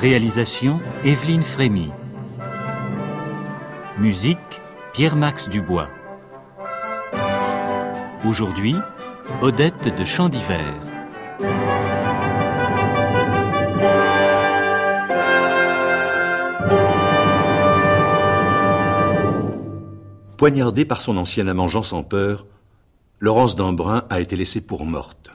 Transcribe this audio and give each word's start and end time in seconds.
Réalisation 0.00 0.80
Evelyne 1.04 1.42
Frémy. 1.42 1.90
Musique 3.98 4.38
Pierre-Max 4.94 5.50
Dubois. 5.50 5.88
Aujourd'hui, 8.26 8.76
Odette 9.42 9.94
de 9.94 10.04
Chant 10.06 10.30
d'hiver. 10.30 10.72
Poignardée 20.38 20.86
par 20.86 21.02
son 21.02 21.18
ancien 21.18 21.46
amant 21.46 21.68
Jean 21.68 21.82
sans 21.82 22.04
peur, 22.04 22.46
Laurence 23.18 23.54
d'Embrun 23.54 24.06
a 24.08 24.20
été 24.22 24.34
laissée 24.36 24.62
pour 24.62 24.86
morte. 24.86 25.30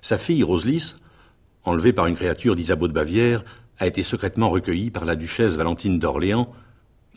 Sa 0.00 0.16
fille, 0.16 0.42
Roselys, 0.42 0.94
enlevée 1.64 1.92
par 1.92 2.06
une 2.06 2.16
créature 2.16 2.54
d'Isabeau 2.54 2.88
de 2.88 2.94
Bavière, 2.94 3.44
a 3.78 3.86
été 3.86 4.02
secrètement 4.02 4.50
recueillie 4.50 4.90
par 4.90 5.04
la 5.04 5.16
duchesse 5.16 5.54
Valentine 5.54 5.98
d'Orléans, 5.98 6.52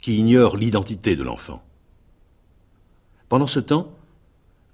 qui 0.02 0.18
ignore 0.18 0.58
l'identité 0.58 1.16
de 1.16 1.23
l'enfant. 1.23 1.64
Pendant 3.30 3.48
ce 3.48 3.59
temps, 3.59 3.94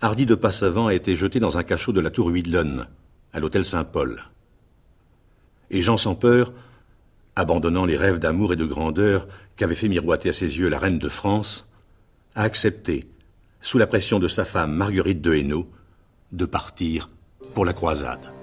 Hardy 0.01 0.25
de 0.25 0.35
Passavant 0.35 0.87
a 0.87 0.93
été 0.93 1.15
jeté 1.15 1.39
dans 1.39 1.57
un 1.57 1.63
cachot 1.63 1.91
de 1.91 2.01
la 2.01 2.11
tour 2.11 2.27
Huidlon, 2.27 2.85
à 3.31 3.39
l'hôtel 3.39 3.65
Saint-Paul. 3.65 4.23
Et 5.71 5.81
Jean 5.81 5.97
sans 5.97 6.15
peur, 6.15 6.53
abandonnant 7.35 7.85
les 7.85 7.97
rêves 7.97 8.19
d'amour 8.19 8.53
et 8.53 8.57
de 8.57 8.65
grandeur 8.65 9.27
qu'avait 9.55 9.75
fait 9.75 9.87
miroiter 9.87 10.29
à 10.29 10.33
ses 10.33 10.57
yeux 10.57 10.69
la 10.69 10.79
reine 10.79 10.99
de 10.99 11.09
France, 11.09 11.67
a 12.35 12.43
accepté, 12.43 13.07
sous 13.61 13.77
la 13.77 13.87
pression 13.87 14.19
de 14.19 14.27
sa 14.27 14.45
femme 14.45 14.73
Marguerite 14.73 15.21
de 15.21 15.33
Hainaut, 15.33 15.69
de 16.31 16.45
partir 16.45 17.09
pour 17.53 17.65
la 17.65 17.73
croisade. 17.73 18.33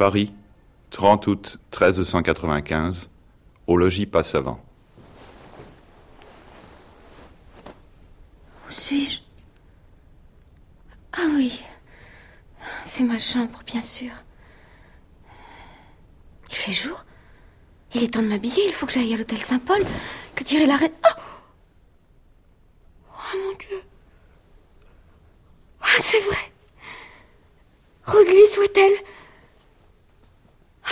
Paris, 0.00 0.32
30 0.88 1.26
août 1.26 1.58
1395, 1.72 3.10
au 3.66 3.76
logis 3.76 4.06
Passavant. 4.06 4.58
Où 8.66 8.72
suis-je 8.72 9.20
Ah 11.12 11.26
oui, 11.34 11.62
c'est 12.82 13.04
ma 13.04 13.18
chambre, 13.18 13.60
bien 13.66 13.82
sûr. 13.82 14.10
Il 16.48 16.56
fait 16.56 16.72
jour. 16.72 17.04
Il 17.92 18.02
est 18.02 18.14
temps 18.14 18.22
de 18.22 18.28
m'habiller, 18.28 18.64
il 18.68 18.72
faut 18.72 18.86
que 18.86 18.92
j'aille 18.92 19.12
à 19.12 19.18
l'hôtel 19.18 19.36
Saint-Paul. 19.36 19.84
Que 20.34 20.44
dirait 20.44 20.64
la 20.64 20.76
reine? 20.76 20.96
Oh 21.04 21.20
Oh 23.06 23.36
mon 23.36 23.56
Dieu 23.58 23.82
Ah, 25.82 26.00
c'est 26.00 26.20
vrai 26.20 26.52
Rosalie, 28.06 28.58
où 28.58 28.62
est-elle 28.62 29.09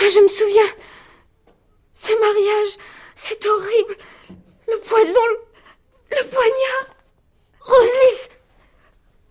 ah, 0.01 0.09
je 0.09 0.19
me 0.19 0.27
souviens. 0.27 0.71
Ce 1.93 2.11
mariage, 2.19 2.77
c'est 3.15 3.45
horrible. 3.45 3.97
Le 4.67 4.79
poison, 4.79 5.25
le, 5.29 6.17
le 6.17 6.27
poignard. 6.27 6.95
Roselys 7.61 8.29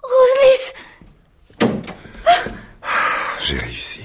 Roselys 0.02 0.72
J'ai 3.40 3.56
réussi. 3.56 4.04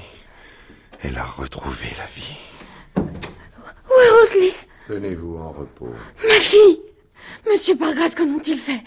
Elle 1.02 1.18
a 1.18 1.26
retrouvé 1.26 1.88
la 1.98 2.06
vie. 2.06 2.38
Où 2.98 4.00
est 4.00 4.10
Roselys 4.10 4.68
Tenez-vous 4.88 5.38
en 5.38 5.52
repos. 5.52 5.94
Ma 6.28 6.40
fille 6.40 6.82
Monsieur 7.46 7.76
Pargras, 7.78 8.12
qu'en 8.12 8.30
ont-ils 8.30 8.58
fait? 8.58 8.82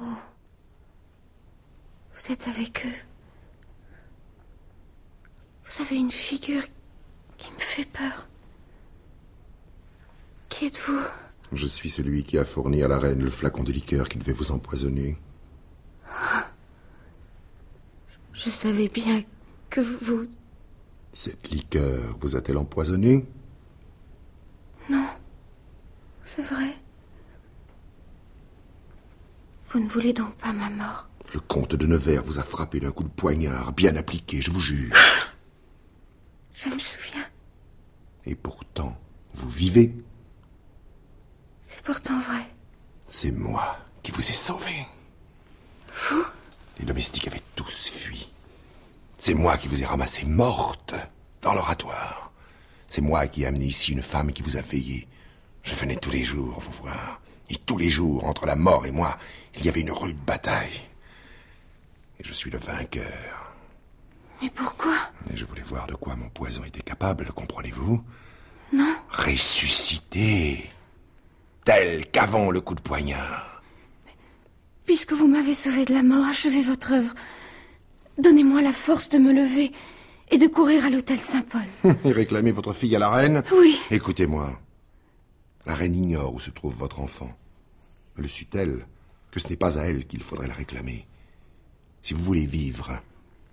Oh. 0.00 0.04
Vous 2.14 2.32
êtes 2.32 2.48
avec 2.48 2.86
eux 2.86 3.13
vous 5.74 5.82
avez 5.82 5.96
une 5.96 6.10
figure 6.10 6.62
qui 7.36 7.50
me 7.52 7.58
fait 7.58 7.88
peur. 7.90 8.28
Qui 10.48 10.66
êtes-vous? 10.66 11.00
Je 11.52 11.66
suis 11.66 11.90
celui 11.90 12.22
qui 12.24 12.38
a 12.38 12.44
fourni 12.44 12.82
à 12.82 12.88
la 12.88 12.98
reine 12.98 13.20
le 13.20 13.30
flacon 13.30 13.64
de 13.64 13.72
liqueur 13.72 14.08
qui 14.08 14.18
devait 14.18 14.32
vous 14.32 14.52
empoisonner. 14.52 15.16
Je 18.32 18.50
savais 18.50 18.88
bien 18.88 19.22
que 19.70 19.80
vous... 19.80 20.28
Cette 21.12 21.50
liqueur 21.50 22.16
vous 22.20 22.36
a-t-elle 22.36 22.58
empoisonné? 22.58 23.24
Non. 24.90 25.06
C'est 26.24 26.42
vrai. 26.42 26.74
Vous 29.70 29.80
ne 29.80 29.88
voulez 29.88 30.12
donc 30.12 30.34
pas 30.36 30.52
ma 30.52 30.70
mort? 30.70 31.08
Le 31.32 31.40
comte 31.40 31.74
de 31.74 31.86
Nevers 31.86 32.22
vous 32.22 32.38
a 32.38 32.44
frappé 32.44 32.78
d'un 32.78 32.92
coup 32.92 33.02
de 33.02 33.08
poignard, 33.08 33.72
bien 33.72 33.96
appliqué, 33.96 34.40
je 34.40 34.52
vous 34.52 34.60
jure. 34.60 34.94
Je 36.54 36.68
me 36.68 36.78
souviens. 36.78 37.26
Et 38.26 38.34
pourtant, 38.34 38.96
vous 39.34 39.48
vivez 39.48 39.94
C'est 41.62 41.82
pourtant 41.82 42.20
vrai. 42.20 42.46
C'est 43.06 43.32
moi 43.32 43.78
qui 44.02 44.12
vous 44.12 44.20
ai 44.20 44.32
sauvé. 44.32 44.86
Vous? 46.10 46.24
Les 46.78 46.86
domestiques 46.86 47.26
avaient 47.28 47.42
tous 47.56 47.88
fui. 47.90 48.30
C'est 49.18 49.34
moi 49.34 49.56
qui 49.56 49.68
vous 49.68 49.82
ai 49.82 49.86
ramassé 49.86 50.24
morte 50.24 50.94
dans 51.42 51.54
l'oratoire. 51.54 52.32
C'est 52.88 53.02
moi 53.02 53.26
qui 53.26 53.42
ai 53.42 53.46
amené 53.46 53.66
ici 53.66 53.92
une 53.92 54.02
femme 54.02 54.32
qui 54.32 54.42
vous 54.42 54.56
a 54.56 54.60
veillé. 54.60 55.08
Je 55.62 55.74
venais 55.74 55.96
tous 55.96 56.10
les 56.10 56.24
jours 56.24 56.60
vous 56.60 56.82
voir. 56.82 57.20
Et 57.50 57.56
tous 57.56 57.76
les 57.76 57.90
jours, 57.90 58.24
entre 58.24 58.46
la 58.46 58.56
mort 58.56 58.86
et 58.86 58.90
moi, 58.90 59.18
il 59.56 59.64
y 59.64 59.68
avait 59.68 59.80
une 59.80 59.90
rude 59.90 60.16
bataille. 60.16 60.80
Et 62.18 62.24
je 62.24 62.32
suis 62.32 62.50
le 62.50 62.58
vainqueur. 62.58 63.43
Mais 64.44 64.50
pourquoi 64.50 64.94
Et 65.32 65.38
je 65.38 65.46
voulais 65.46 65.62
voir 65.62 65.86
de 65.86 65.94
quoi 65.94 66.16
mon 66.16 66.28
poison 66.28 66.64
était 66.64 66.82
capable, 66.82 67.32
comprenez-vous? 67.32 68.04
Non. 68.74 68.94
Ressusciter. 69.08 70.70
Tel 71.64 72.04
qu'avant 72.10 72.50
le 72.50 72.60
coup 72.60 72.74
de 72.74 72.82
poignard. 72.82 73.62
Puisque 74.84 75.14
vous 75.14 75.28
m'avez 75.28 75.54
sauvé 75.54 75.86
de 75.86 75.94
la 75.94 76.02
mort, 76.02 76.26
achevez 76.26 76.60
votre 76.60 76.92
œuvre. 76.92 77.14
Donnez-moi 78.18 78.60
la 78.60 78.74
force 78.74 79.08
de 79.08 79.16
me 79.16 79.32
lever 79.32 79.72
et 80.30 80.36
de 80.36 80.46
courir 80.46 80.84
à 80.84 80.90
l'hôtel 80.90 81.18
Saint-Paul. 81.20 81.64
Et 82.04 82.12
réclamer 82.12 82.52
votre 82.52 82.74
fille 82.74 82.94
à 82.94 82.98
la 82.98 83.08
reine? 83.08 83.42
Oui. 83.58 83.78
Écoutez-moi. 83.90 84.60
La 85.64 85.74
reine 85.74 85.96
ignore 85.96 86.34
où 86.34 86.38
se 86.38 86.50
trouve 86.50 86.74
votre 86.74 87.00
enfant. 87.00 87.34
Le 88.16 88.28
sut-elle 88.28 88.84
que 89.30 89.40
ce 89.40 89.48
n'est 89.48 89.56
pas 89.56 89.78
à 89.78 89.84
elle 89.84 90.04
qu'il 90.04 90.22
faudrait 90.22 90.48
la 90.48 90.54
réclamer? 90.54 91.06
Si 92.02 92.12
vous 92.12 92.22
voulez 92.22 92.44
vivre, 92.44 93.00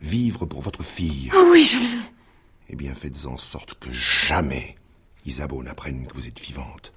vivre 0.01 0.45
pour 0.45 0.61
votre 0.61 0.83
fille. 0.83 1.31
Oh 1.33 1.49
oui, 1.51 1.63
je 1.63 1.77
le 1.77 1.85
veux. 1.85 2.03
Eh 2.69 2.75
bien, 2.75 2.93
faites 2.93 3.25
en 3.25 3.37
sorte 3.37 3.75
que 3.75 3.91
jamais 3.91 4.75
Isabeau 5.25 5.63
n'apprenne 5.63 6.07
que 6.07 6.13
vous 6.13 6.27
êtes 6.27 6.39
vivante. 6.39 6.93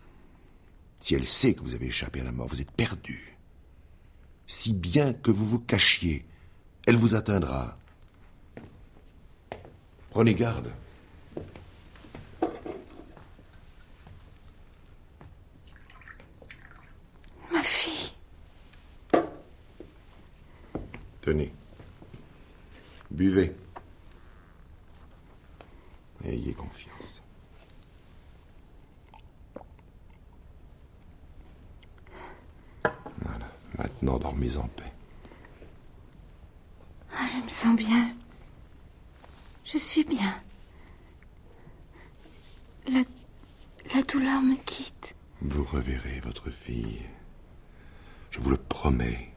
Si 1.01 1.15
elle 1.15 1.27
sait 1.27 1.55
que 1.55 1.63
vous 1.63 1.75
avez 1.75 1.87
échappé 1.87 2.21
à 2.21 2.25
la 2.25 2.33
mort, 2.33 2.49
vous 2.49 2.61
êtes 2.61 2.71
perdu. 2.71 3.37
Si 4.47 4.73
bien 4.73 5.13
que 5.13 5.31
vous 5.31 5.47
vous 5.47 5.59
cachiez, 5.59 6.25
elle 6.87 6.97
vous 6.97 7.15
atteindra. 7.15 7.79
Prenez 10.11 10.35
garde. 10.35 10.73
Ma 17.53 17.63
fille. 17.63 18.13
Tenez. 21.21 21.53
Buvez. 23.15 23.55
Ayez 26.25 26.53
confiance. 26.53 27.23
Voilà. 32.83 33.47
Maintenant, 33.79 34.19
dormez 34.19 34.57
en 34.57 34.67
paix. 34.67 34.93
sens 37.47 37.77
bien. 37.77 38.17
Je 39.65 39.79
suis 39.79 40.03
bien. 40.03 40.43
La, 42.89 43.03
la 43.95 44.03
douleur 44.03 44.43
me 44.43 44.57
quitte. 44.57 45.15
Vous 45.41 45.63
reverrez 45.63 46.19
votre 46.19 46.51
fille. 46.51 47.03
Je 48.33 48.41
vous 48.41 48.51
le 48.51 48.57
promets. 48.57 49.34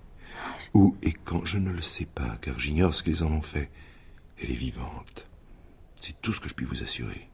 Où 0.74 0.95
et 1.01 1.13
quand, 1.13 1.45
je 1.45 1.57
ne 1.57 1.72
le 1.72 1.81
sais 1.81 2.06
pas, 2.06 2.38
car 2.42 2.60
j'ignore 2.60 2.94
ce 2.94 3.04
qu'ils 3.04 3.24
en 3.24 3.31
ont 3.31 3.42
fait. 3.42 3.69
Elle 4.42 4.51
est 4.51 4.54
vivante. 4.54 5.28
C'est 5.95 6.22
tout 6.22 6.34
ce 6.34 6.39
que 6.39 6.50
je 6.50 6.54
puis 6.54 6.66
vous 6.66 6.84
assurer. 6.84 7.30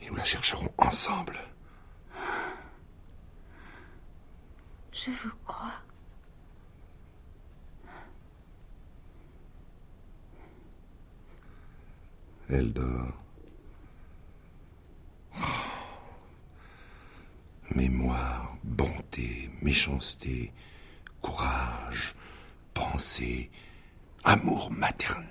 Et 0.00 0.06
nous 0.06 0.14
la 0.14 0.24
chercherons 0.24 0.72
ensemble. 0.78 1.38
Je 4.92 5.10
vous 5.10 5.30
crois. 5.46 5.72
Elle 12.48 12.72
dort. 12.72 13.14
Mémoire, 17.74 18.56
bonté, 18.64 19.48
méchanceté, 19.62 20.52
courage, 21.22 21.59
amour 24.24 24.70
maternel. 24.70 25.24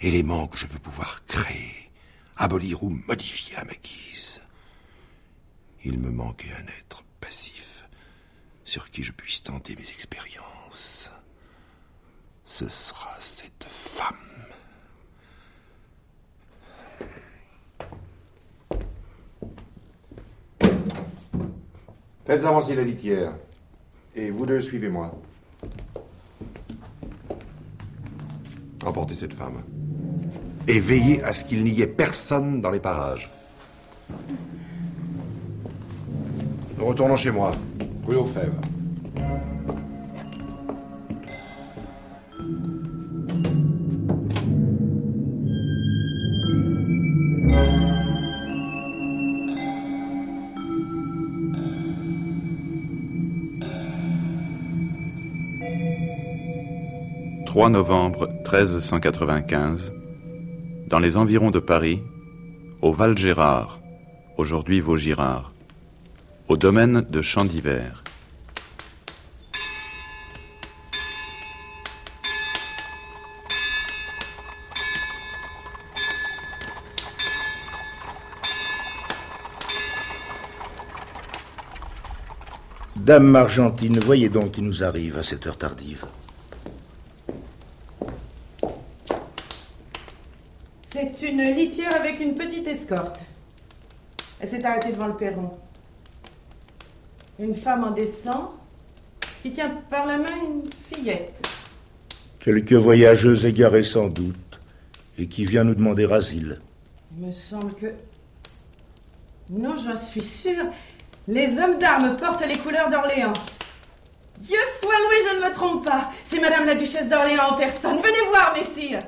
Éléments 0.00 0.48
que 0.48 0.58
je 0.58 0.66
veux 0.66 0.78
pouvoir 0.78 1.24
créer, 1.26 1.90
abolir 2.36 2.82
ou 2.82 2.90
modifier 2.90 3.56
à 3.56 3.64
ma 3.64 3.74
guise. 3.74 4.42
Il 5.84 5.98
me 5.98 6.10
manquait 6.10 6.52
un 6.52 6.66
être 6.66 7.04
passif 7.20 7.84
sur 8.64 8.90
qui 8.90 9.04
je 9.04 9.12
puisse 9.12 9.42
tenter 9.42 9.76
mes 9.76 9.88
expériences. 9.90 11.12
Ce 12.44 12.68
sera 12.68 13.16
cette 13.20 13.64
femme. 13.64 14.16
Faites 22.26 22.44
avancer 22.44 22.74
la 22.74 22.82
litière. 22.82 23.34
Et 24.16 24.30
vous 24.30 24.46
deux, 24.46 24.60
suivez-moi. 24.60 25.14
Emportez 28.84 29.14
cette 29.14 29.32
femme. 29.32 29.62
Et 30.68 30.80
veillez 30.80 31.22
à 31.22 31.32
ce 31.32 31.44
qu'il 31.44 31.64
n'y 31.64 31.80
ait 31.80 31.86
personne 31.86 32.60
dans 32.60 32.70
les 32.70 32.80
parages. 32.80 33.30
Nous 36.78 36.86
retournons 36.86 37.16
chez 37.16 37.30
moi, 37.30 37.52
rue 38.06 38.16
aux 38.16 38.26
Fèves. 38.26 38.54
«3 57.54 57.70
novembre 57.70 58.26
1395, 58.42 59.92
dans 60.88 60.98
les 60.98 61.16
environs 61.16 61.52
de 61.52 61.60
Paris, 61.60 62.02
au 62.82 62.92
Val 62.92 63.16
Gérard, 63.16 63.78
aujourd'hui 64.36 64.80
Vaugirard, 64.80 65.52
au 66.48 66.56
domaine 66.56 67.06
de 67.08 67.22
Champ 67.22 67.44
d'Hiver. 67.44 68.02
Dame 82.96 83.28
Margentine, 83.28 84.00
voyez 84.00 84.28
donc 84.28 84.50
qui 84.50 84.62
nous 84.62 84.82
arrive 84.82 85.18
à 85.18 85.22
cette 85.22 85.46
heure 85.46 85.56
tardive. 85.56 86.04
C'est 90.94 91.22
une 91.22 91.42
litière 91.42 91.92
avec 91.96 92.20
une 92.20 92.36
petite 92.36 92.68
escorte. 92.68 93.18
Elle 94.38 94.48
s'est 94.48 94.64
arrêtée 94.64 94.92
devant 94.92 95.08
le 95.08 95.16
perron. 95.16 95.50
Une 97.40 97.56
femme 97.56 97.82
en 97.82 97.90
descend 97.90 98.50
qui 99.42 99.50
tient 99.50 99.70
par 99.90 100.06
la 100.06 100.18
main 100.18 100.36
une 100.46 100.62
fillette. 100.72 101.48
Quelques 102.38 102.74
voyageuses 102.74 103.44
égarées 103.44 103.82
sans 103.82 104.06
doute, 104.06 104.60
et 105.18 105.26
qui 105.26 105.44
vient 105.44 105.64
nous 105.64 105.74
demander 105.74 106.04
asile. 106.04 106.60
Il 107.18 107.26
me 107.26 107.32
semble 107.32 107.74
que. 107.74 107.92
Non, 109.50 109.74
j'en 109.74 109.96
suis 109.96 110.22
sûre. 110.22 110.66
Les 111.26 111.58
hommes 111.58 111.76
d'armes 111.76 112.16
portent 112.16 112.46
les 112.46 112.58
couleurs 112.58 112.88
d'Orléans. 112.88 113.32
Dieu 114.38 114.60
soit 114.80 114.92
loué, 114.92 115.16
je 115.28 115.40
ne 115.40 115.48
me 115.48 115.54
trompe 115.54 115.84
pas. 115.86 116.12
C'est 116.24 116.38
Madame 116.38 116.66
la 116.66 116.76
Duchesse 116.76 117.08
d'Orléans 117.08 117.50
en 117.50 117.56
personne. 117.56 117.96
Venez 117.96 118.28
voir, 118.30 118.54
messire. 118.56 119.00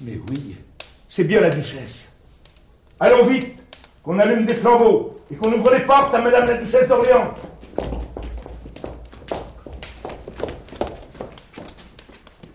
Mais 0.00 0.20
oui, 0.28 0.56
c'est 1.08 1.24
bien 1.24 1.40
la 1.40 1.50
duchesse. 1.50 2.12
Allons 3.00 3.26
vite, 3.26 3.56
qu'on 4.02 4.18
allume 4.18 4.44
des 4.44 4.54
flambeaux 4.54 5.16
et 5.30 5.36
qu'on 5.36 5.52
ouvre 5.52 5.72
les 5.72 5.80
portes 5.80 6.14
à 6.14 6.20
Madame 6.20 6.46
la 6.46 6.54
Duchesse 6.58 6.88
d'Orléans. 6.88 7.34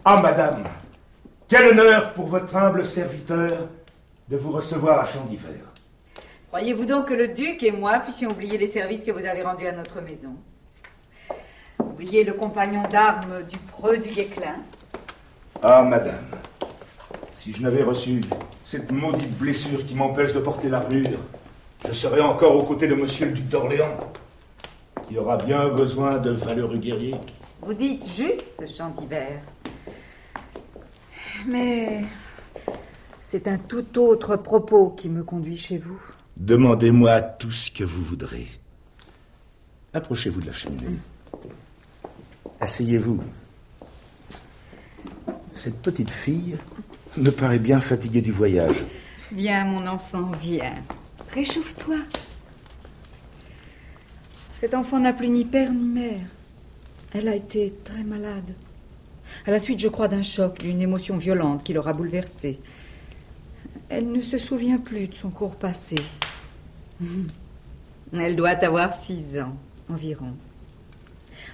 Ah, 0.05 0.21
Madame, 0.21 0.63
quel 1.47 1.69
honneur 1.69 2.13
pour 2.13 2.27
votre 2.27 2.55
humble 2.55 2.85
serviteur 2.85 3.67
de 4.29 4.37
vous 4.37 4.51
recevoir 4.51 4.99
à 4.99 5.05
Champ 5.05 5.25
d'Hiver. 5.25 5.59
Croyez-vous 6.47 6.85
donc 6.85 7.09
que 7.09 7.13
le 7.13 7.27
duc 7.27 7.61
et 7.63 7.71
moi 7.71 7.99
puissions 7.99 8.31
oublier 8.31 8.57
les 8.57 8.67
services 8.67 9.03
que 9.03 9.11
vous 9.11 9.25
avez 9.25 9.41
rendus 9.41 9.67
à 9.67 9.73
notre 9.73 10.01
maison? 10.01 10.35
Oublier 11.79 12.23
le 12.23 12.33
compagnon 12.33 12.83
d'armes 12.89 13.43
du 13.43 13.57
preux 13.57 13.97
du 13.97 14.09
Guéclin 14.09 14.55
Ah, 15.61 15.83
Madame, 15.83 16.25
si 17.41 17.53
je 17.53 17.61
n'avais 17.63 17.81
reçu 17.81 18.21
cette 18.63 18.91
maudite 18.91 19.35
blessure 19.39 19.83
qui 19.83 19.95
m'empêche 19.95 20.31
de 20.31 20.39
porter 20.39 20.69
l'armure, 20.69 21.17
je 21.87 21.91
serais 21.91 22.21
encore 22.21 22.55
aux 22.55 22.61
côtés 22.61 22.87
de 22.87 22.93
Monsieur 22.93 23.25
le 23.25 23.31
duc 23.31 23.49
d'Orléans, 23.49 23.97
qui 25.07 25.17
aura 25.17 25.37
bien 25.37 25.69
besoin 25.69 26.19
de 26.19 26.29
valeureux 26.29 26.77
guerriers. 26.77 27.15
Vous 27.63 27.73
dites 27.73 28.05
juste, 28.05 28.63
Champ 28.77 28.89
d'Hiver. 28.89 29.41
Mais 31.47 32.03
c'est 33.21 33.47
un 33.47 33.57
tout 33.57 33.97
autre 33.97 34.35
propos 34.35 34.91
qui 34.91 35.09
me 35.09 35.23
conduit 35.23 35.57
chez 35.57 35.79
vous. 35.79 35.99
Demandez-moi 36.37 37.21
tout 37.21 37.51
ce 37.51 37.71
que 37.71 37.83
vous 37.83 38.03
voudrez. 38.03 38.49
Approchez-vous 39.95 40.41
de 40.41 40.45
la 40.45 40.53
cheminée. 40.53 40.99
Asseyez-vous. 42.59 43.19
Cette 45.55 45.81
petite 45.81 46.11
fille 46.11 46.57
me 47.17 47.29
paraît 47.29 47.59
bien 47.59 47.81
fatiguée 47.81 48.21
du 48.21 48.31
voyage. 48.31 48.75
Viens, 49.31 49.65
mon 49.65 49.85
enfant, 49.87 50.31
viens. 50.41 50.75
Réchauffe-toi. 51.33 51.97
Cet 54.59 54.73
enfant 54.73 54.99
n'a 54.99 55.13
plus 55.13 55.29
ni 55.29 55.45
père 55.45 55.71
ni 55.73 55.87
mère. 55.87 56.21
Elle 57.13 57.27
a 57.27 57.35
été 57.35 57.73
très 57.83 58.03
malade. 58.03 58.53
À 59.45 59.51
la 59.51 59.59
suite, 59.59 59.79
je 59.79 59.87
crois, 59.87 60.07
d'un 60.07 60.21
choc, 60.21 60.59
d'une 60.59 60.81
émotion 60.81 61.17
violente 61.17 61.63
qui 61.63 61.73
l'aura 61.73 61.93
bouleversée. 61.93 62.59
Elle 63.89 64.11
ne 64.11 64.21
se 64.21 64.37
souvient 64.37 64.77
plus 64.77 65.07
de 65.07 65.15
son 65.15 65.29
cours 65.29 65.55
passé. 65.55 65.95
Elle 68.13 68.35
doit 68.35 68.49
avoir 68.49 68.93
six 68.93 69.39
ans 69.39 69.55
environ. 69.89 70.33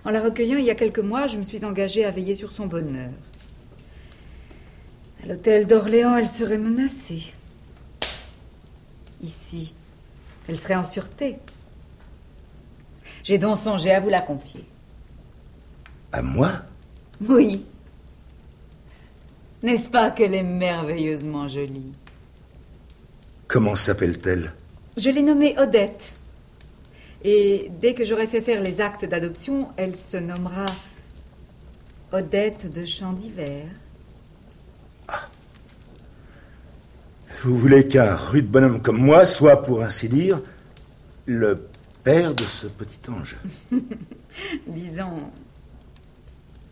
En 0.06 0.12
la 0.12 0.22
recueillant 0.22 0.58
il 0.58 0.66
y 0.66 0.70
a 0.70 0.76
quelques 0.76 1.00
mois, 1.00 1.28
je 1.28 1.38
me 1.38 1.44
suis 1.44 1.66
engagée 1.66 2.06
à 2.06 2.12
veiller 2.12 2.36
sur 2.36 2.52
son 2.52 2.66
bonheur. 2.66 3.10
L'hôtel 5.28 5.68
d'Orléans, 5.68 6.16
elle 6.16 6.30
serait 6.30 6.58
menacée. 6.58 7.34
Ici, 9.22 9.74
elle 10.48 10.58
serait 10.58 10.76
en 10.76 10.86
sûreté. 10.86 11.36
J'ai 13.24 13.38
donc 13.38 13.58
songé 13.58 13.92
à 13.92 14.00
vous 14.00 14.08
la 14.08 14.22
confier. 14.22 14.64
À 16.14 16.22
moi? 16.22 16.62
Oui. 17.20 17.66
N'est-ce 19.64 19.90
pas 19.90 20.12
qu'elle 20.12 20.34
est 20.34 20.44
merveilleusement 20.44 21.50
jolie? 21.50 21.92
Comment 23.50 23.76
s'appelle-t-elle? 23.76 24.54
Je 24.96 25.10
l'ai 25.10 25.24
nommée 25.24 25.60
Odette. 25.60 26.14
Et 27.26 27.70
dès 27.82 27.94
que 27.94 28.06
j'aurai 28.06 28.28
fait 28.28 28.42
faire 28.42 28.62
les 28.62 28.80
actes 28.80 29.04
d'adoption, 29.04 29.70
elle 29.76 29.98
se 29.98 30.16
nommera 30.16 30.68
Odette 32.14 32.72
de 32.72 32.86
Champ 32.86 33.12
d'Hiver. 33.12 33.66
Vous 37.44 37.58
voulez 37.58 37.88
qu'un 37.88 38.16
rude 38.16 38.50
bonhomme 38.50 38.82
comme 38.82 38.98
moi 38.98 39.26
soit, 39.28 39.62
pour 39.62 39.84
ainsi 39.84 40.10
dire, 40.10 40.42
le 41.26 41.68
père 42.04 42.34
de 42.34 42.44
ce 42.44 42.68
petit 42.68 43.00
ange 43.10 43.38
Disons 44.68 45.32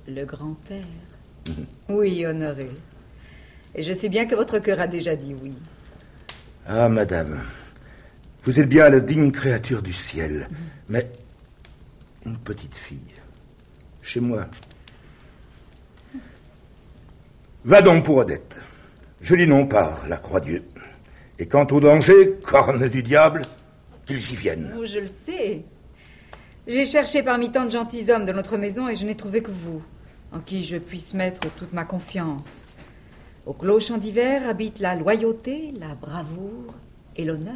le 0.07 0.25
grand-père. 0.25 0.83
Oui, 1.89 2.25
honoré. 2.25 2.69
Et 3.73 3.81
je 3.81 3.91
sais 3.91 4.09
bien 4.09 4.25
que 4.25 4.35
votre 4.35 4.59
cœur 4.59 4.79
a 4.79 4.87
déjà 4.87 5.15
dit 5.15 5.35
oui. 5.41 5.53
Ah, 6.67 6.89
madame, 6.89 7.43
vous 8.43 8.59
êtes 8.59 8.69
bien 8.69 8.89
la 8.89 8.99
digne 8.99 9.31
créature 9.31 9.81
du 9.81 9.93
ciel, 9.93 10.49
mais 10.89 11.09
une 12.25 12.37
petite 12.37 12.73
fille, 12.75 13.13
chez 14.01 14.19
moi. 14.19 14.47
Va 17.63 17.81
donc 17.81 18.05
pour 18.05 18.17
Odette. 18.17 18.59
Je 19.25 19.33
dis 19.33 19.47
non 19.47 19.65
par 19.65 20.07
la 20.07 20.17
croix-dieu. 20.17 20.63
Et 21.39 21.47
quant 21.47 21.65
au 21.71 21.79
danger, 21.79 22.35
corne 22.45 22.87
du 22.87 23.01
diable, 23.01 23.41
qu'ils 24.05 24.17
y 24.17 24.35
viennent. 24.35 24.71
Oh, 24.77 24.85
je 24.85 24.99
le 24.99 25.07
sais. 25.07 25.63
J'ai 26.67 26.85
cherché 26.85 27.23
parmi 27.23 27.51
tant 27.51 27.65
de 27.65 27.71
gentilshommes 27.71 28.25
de 28.25 28.31
notre 28.31 28.55
maison 28.57 28.87
et 28.87 28.93
je 28.93 29.03
n'ai 29.03 29.15
trouvé 29.15 29.41
que 29.41 29.49
vous, 29.49 29.81
en 30.31 30.39
qui 30.41 30.63
je 30.63 30.77
puisse 30.77 31.15
mettre 31.15 31.41
toute 31.55 31.73
ma 31.73 31.85
confiance. 31.85 32.63
Au 33.47 33.53
clos 33.53 33.79
champ 33.79 33.97
d'hiver 33.97 34.47
habite 34.47 34.79
la 34.79 34.93
loyauté, 34.93 35.73
la 35.79 35.95
bravoure 35.95 36.75
et 37.15 37.25
l'honneur. 37.25 37.55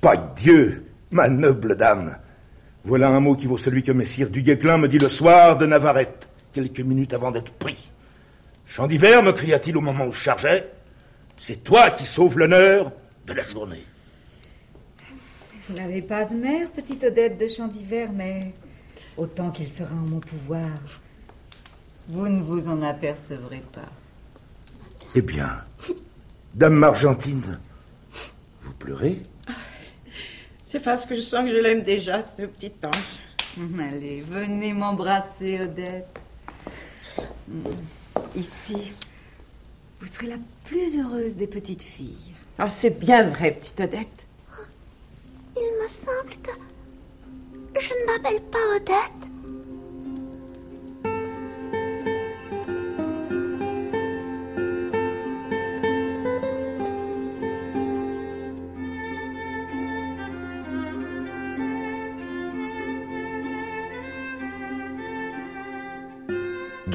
Pas 0.00 0.16
Dieu, 0.36 0.86
ma 1.10 1.28
noble 1.28 1.74
dame. 1.74 2.16
Voilà 2.84 3.08
un 3.08 3.18
mot 3.18 3.34
qui 3.34 3.48
vaut 3.48 3.58
celui 3.58 3.82
que 3.82 3.90
Messire 3.90 4.30
du 4.30 4.42
Guesclin 4.42 4.78
me 4.78 4.86
dit 4.86 4.98
le 4.98 5.10
soir 5.10 5.58
de 5.58 5.66
Navarette, 5.66 6.28
quelques 6.52 6.78
minutes 6.78 7.12
avant 7.12 7.32
d'être 7.32 7.50
pris. 7.54 7.90
Champ 8.70 8.86
d'hiver, 8.86 9.20
me 9.24 9.32
cria-t-il 9.32 9.76
au 9.76 9.80
moment 9.80 10.06
où 10.06 10.12
je 10.12 10.20
chargeais, 10.22 10.70
c'est 11.40 11.64
toi 11.64 11.90
qui 11.90 12.06
sauves 12.06 12.38
l'honneur 12.38 12.92
de 13.26 13.32
la 13.32 13.42
journée. 13.42 13.84
Vous 15.68 15.74
n'avez 15.74 16.00
pas 16.02 16.24
de 16.24 16.34
mère, 16.34 16.70
petite 16.70 17.02
Odette 17.02 17.36
de 17.36 17.48
champ 17.48 17.66
d'hiver, 17.66 18.10
mais 18.14 18.54
autant 19.16 19.50
qu'il 19.50 19.68
sera 19.68 19.92
en 19.92 20.06
mon 20.06 20.20
pouvoir, 20.20 20.70
vous 22.06 22.28
ne 22.28 22.40
vous 22.40 22.68
en 22.68 22.80
apercevrez 22.82 23.62
pas. 23.72 23.90
Eh 25.16 25.22
bien, 25.22 25.64
Dame 26.54 26.74
Margentine, 26.74 27.58
vous 28.62 28.72
pleurez? 28.74 29.20
C'est 30.64 30.80
parce 30.80 31.06
que 31.06 31.16
je 31.16 31.22
sens 31.22 31.44
que 31.44 31.50
je 31.50 31.60
l'aime 31.60 31.82
déjà, 31.82 32.22
ce 32.22 32.42
petit 32.42 32.72
ange. 32.84 33.80
Allez, 33.80 34.20
venez 34.20 34.72
m'embrasser, 34.72 35.58
Odette. 35.60 36.06
Ici, 38.34 38.92
vous 40.00 40.06
serez 40.06 40.28
la 40.28 40.36
plus 40.64 40.98
heureuse 40.98 41.36
des 41.36 41.46
petites 41.46 41.82
filles. 41.82 42.34
Ah, 42.58 42.68
c'est 42.68 42.90
bien 42.90 43.22
vrai, 43.22 43.52
petite 43.52 43.80
Odette. 43.80 44.06
Il 45.56 45.72
me 45.82 45.88
semble 45.88 46.36
que 46.42 47.80
je 47.80 47.94
ne 47.94 48.06
m'appelle 48.06 48.42
pas 48.42 48.58
Odette. 48.76 49.29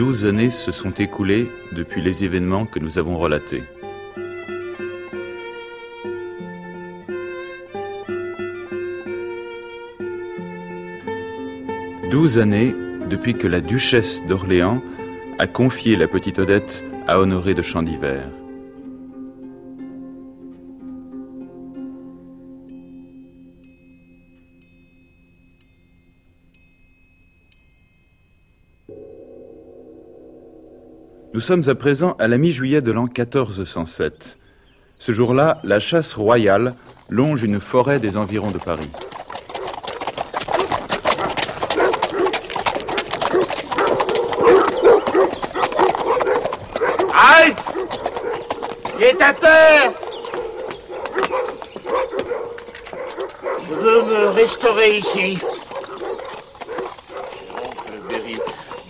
Douze 0.06 0.26
années 0.26 0.52
se 0.52 0.72
sont 0.72 0.92
écoulées 0.92 1.50
depuis 1.72 2.00
les 2.00 2.24
événements 2.24 2.68
que 2.68 2.78
nous 2.78 3.00
avons 3.00 3.18
relatés. 3.18 3.64
Douze 12.12 12.38
années 12.38 12.76
depuis 13.10 13.34
que 13.34 13.48
la 13.48 13.62
duchesse 13.62 14.24
d'Orléans 14.28 14.84
a 15.40 15.48
confié 15.48 15.96
la 15.96 16.08
petite 16.08 16.38
Odette 16.38 16.86
à 17.08 17.20
Honoré 17.20 17.56
de 17.56 17.64
Chandivert. 17.64 18.45
Nous 31.36 31.42
sommes 31.42 31.68
à 31.68 31.76
présent 31.76 32.16
à 32.18 32.30
la 32.30 32.38
mi-juillet 32.38 32.82
de 32.82 32.94
l'an 32.94 33.10
1407. 33.14 34.38
Ce 35.00 35.12
jour-là, 35.12 35.60
la 35.66 35.82
chasse 35.82 36.14
royale 36.14 36.76
longe 37.10 37.44
une 37.44 37.60
forêt 37.60 38.00
des 38.00 38.16
environs 38.16 38.52
de 38.52 38.58
Paris. 38.58 38.90
Halte 47.14 47.74
Qui 48.98 49.22
à 49.22 49.34
terre 49.34 49.92
Je 53.62 53.74
veux 53.74 54.04
me 54.04 54.30
restaurer 54.30 55.00
ici. 55.00 55.38
Oncle 57.62 58.00
Berry, 58.08 58.40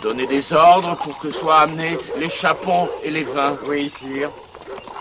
donnez 0.04 0.25
des 0.36 0.52
ordres 0.52 0.98
pour 0.98 1.18
que 1.18 1.32
soient 1.32 1.62
amenés 1.62 1.98
les 2.18 2.30
chapons 2.30 2.90
et 3.04 3.10
les 3.10 3.24
vins. 3.24 3.58
Oui, 3.68 3.90
sire. 3.90 4.32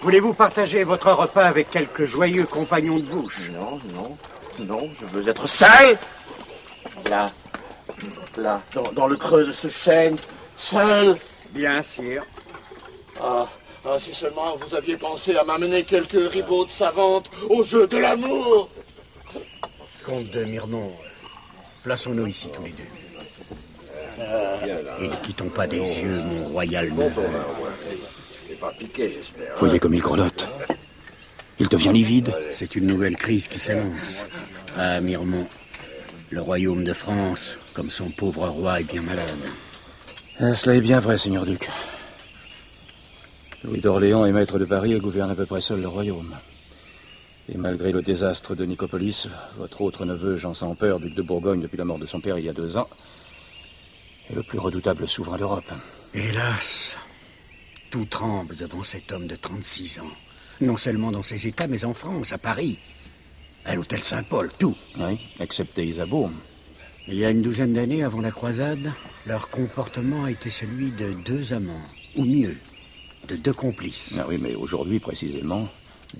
Voulez-vous 0.03 0.33
partager 0.33 0.85
votre 0.85 1.11
repas 1.11 1.45
avec 1.45 1.71
quelques 1.71 2.05
joyeux 2.05 2.45
compagnons 2.45 2.95
de 2.95 3.03
bouche? 3.03 3.41
Non, 3.50 3.81
non, 3.95 4.17
non, 4.64 4.91
je 5.00 5.07
veux 5.07 5.29
être 5.29 5.49
seul. 5.49 5.99
Là, 7.11 7.26
là, 8.37 8.62
dans, 8.75 8.93
dans 8.93 9.09
le 9.09 9.17
creux 9.17 9.45
de 9.45 9.50
ce 9.50 9.69
chêne, 9.69 10.17
seul. 10.57 11.17
Bien, 11.50 11.83
sire. 11.83 12.25
Ah, 13.21 13.49
ah, 13.85 13.99
si 13.99 14.14
seulement 14.14 14.57
vous 14.57 14.73
aviez 14.75 14.97
pensé 14.97 15.37
à 15.37 15.43
m'amener 15.43 15.83
quelques 15.83 16.31
ribaudes 16.33 16.71
savantes 16.71 17.29
au 17.50 17.64
jeu 17.64 17.88
de 17.88 17.99
l'amour. 17.99 18.69
Comte 20.05 20.31
de 20.31 20.45
Mirmont, 20.45 20.93
plaçons-nous 21.83 22.26
ici 22.29 22.49
tous 22.55 22.62
les 22.62 22.71
deux. 22.71 23.03
Et 25.00 25.09
ne 25.09 25.16
quittons 25.23 25.49
pas 25.49 25.66
des 25.66 25.78
yeux 25.78 26.23
mon 26.23 26.49
royal 26.49 26.90
neveu. 26.92 27.23
pas 28.61 28.73
piqué, 28.78 29.16
j'espère. 29.16 29.56
Voyez 29.59 29.78
comme 29.78 29.94
il 29.94 30.00
grelotte. 30.00 30.49
Il 31.59 31.68
devient 31.68 31.92
livide. 31.92 32.35
C'est 32.50 32.76
une 32.76 32.87
nouvelle 32.87 33.16
crise 33.16 33.49
qui 33.49 33.59
s'annonce. 33.59 34.25
Ah, 34.76 35.00
Mirmont, 35.00 35.47
le 36.30 36.40
royaume 36.40 36.85
de 36.85 36.92
France, 36.92 37.59
comme 37.75 37.90
son 37.90 38.11
pauvre 38.11 38.49
roi, 38.49 38.80
est 38.80 38.85
bien 38.85 39.02
malade. 39.02 39.30
Ah, 40.40 40.54
cela 40.54 40.76
est 40.76 40.80
bien 40.80 40.99
vrai, 40.99 41.16
seigneur 41.16 41.47
duc. 41.47 41.68
Louis 43.62 43.80
d'Orléans 43.80 44.26
est 44.26 44.33
maître 44.33 44.59
de 44.59 44.64
Paris 44.64 44.92
et 44.92 44.99
gouverne 44.99 45.30
à 45.30 45.35
peu 45.35 45.47
près 45.47 45.61
seul 45.61 45.80
le 45.80 45.88
royaume. 45.88 46.35
Et 47.49 47.56
malgré 47.56 47.92
le 47.92 48.02
désastre 48.02 48.54
de 48.54 48.64
Nicopolis, 48.64 49.28
votre 49.59 49.80
autre 49.83 50.04
neveu, 50.04 50.37
Jean 50.37 50.54
sans 50.54 50.75
peur, 50.75 50.99
duc 50.99 51.14
de 51.14 51.23
Bourgogne 51.23 51.61
depuis 51.61 51.76
la 51.76 51.85
mort 51.85 51.99
de 51.99 52.06
son 52.06 52.21
père 52.21 52.38
il 52.38 52.44
y 52.44 52.49
a 52.49 52.52
deux 52.52 52.76
ans, 52.76 52.88
le 54.33 54.43
plus 54.43 54.59
redoutable 54.59 55.09
souverain 55.09 55.38
d'Europe. 55.38 55.73
Hélas, 56.14 56.97
tout 57.90 58.04
tremble 58.04 58.57
devant 58.57 58.83
cet 58.83 59.12
homme 59.12 59.26
de 59.26 59.37
36 59.37 60.00
ans. 60.00 60.12
Non 60.61 60.76
seulement 60.76 61.11
dans 61.11 61.23
ses 61.23 61.47
États, 61.47 61.66
mais 61.66 61.85
en 61.85 61.95
France, 61.95 62.33
à 62.33 62.38
Paris. 62.38 62.78
À 63.64 63.75
l'hôtel 63.75 64.02
Saint-Paul, 64.02 64.50
tout. 64.59 64.76
Oui, 64.99 65.19
excepté 65.40 65.87
Isabeau. 65.87 66.31
Il 67.09 67.16
y 67.16 67.25
a 67.25 67.31
une 67.31 67.43
douzaine 67.43 67.73
d'années, 67.73 68.02
avant 68.02 68.21
la 68.21 68.31
croisade, 68.31 68.93
leur 69.26 69.50
comportement 69.50 70.25
a 70.25 70.31
été 70.31 70.49
celui 70.49 70.90
de 70.93 71.12
deux 71.25 71.52
amants, 71.52 71.73
ou 72.16 72.25
mieux, 72.25 72.57
de 73.28 73.37
deux 73.37 73.52
complices. 73.52 74.19
Ah 74.19 74.26
oui, 74.28 74.38
mais 74.40 74.54
aujourd'hui, 74.54 75.00
précisément, 75.00 75.69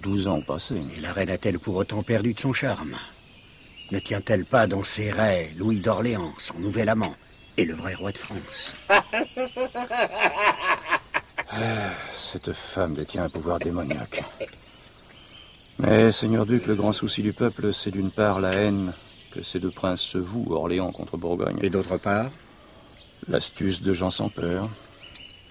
12 0.03 0.29
ans 0.29 0.39
ont 0.39 0.43
passé. 0.43 0.75
Et 0.97 1.01
la 1.01 1.13
reine 1.13 1.31
a-t-elle 1.31 1.59
pour 1.59 1.77
autant 1.77 2.03
perdu 2.03 2.35
de 2.35 2.41
son 2.41 2.53
charme? 2.53 2.97
Ne 3.93 3.99
tient-elle 3.99 4.45
pas 4.45 4.67
dans 4.67 4.85
ses 4.85 5.11
raies 5.11 5.53
Louis 5.57 5.81
d'Orléans, 5.81 6.35
son 6.39 6.59
nouvel 6.59 6.89
amant, 6.89 7.15
et 7.57 7.65
le 7.65 7.75
vrai 7.75 7.95
roi 7.95 8.13
de 8.13 8.19
France 8.19 8.75
Ah, 11.49 11.91
Cette 12.17 12.53
femme 12.53 12.95
détient 12.95 13.25
un 13.25 13.29
pouvoir 13.29 13.59
démoniaque. 13.59 14.25
Mais, 15.79 16.11
Seigneur 16.13 16.47
Duc, 16.47 16.67
le 16.67 16.75
grand 16.75 16.93
souci 16.93 17.23
du 17.23 17.33
peuple, 17.33 17.73
c'est 17.73 17.91
d'une 17.91 18.11
part 18.11 18.41
la 18.41 18.53
haine 18.53 18.93
que 19.33 19.43
ces 19.43 19.59
deux 19.59 19.71
princes 19.71 20.01
se 20.01 20.19
vouent, 20.19 20.53
Orléans 20.53 20.93
contre 20.93 21.17
Bourgogne. 21.17 21.59
Et 21.63 21.71
d'autre 21.71 21.97
part 21.97 22.31
L'astuce 23.29 23.83
de 23.83 23.93
Jean 23.93 24.11
sans 24.11 24.29
peur, 24.29 24.69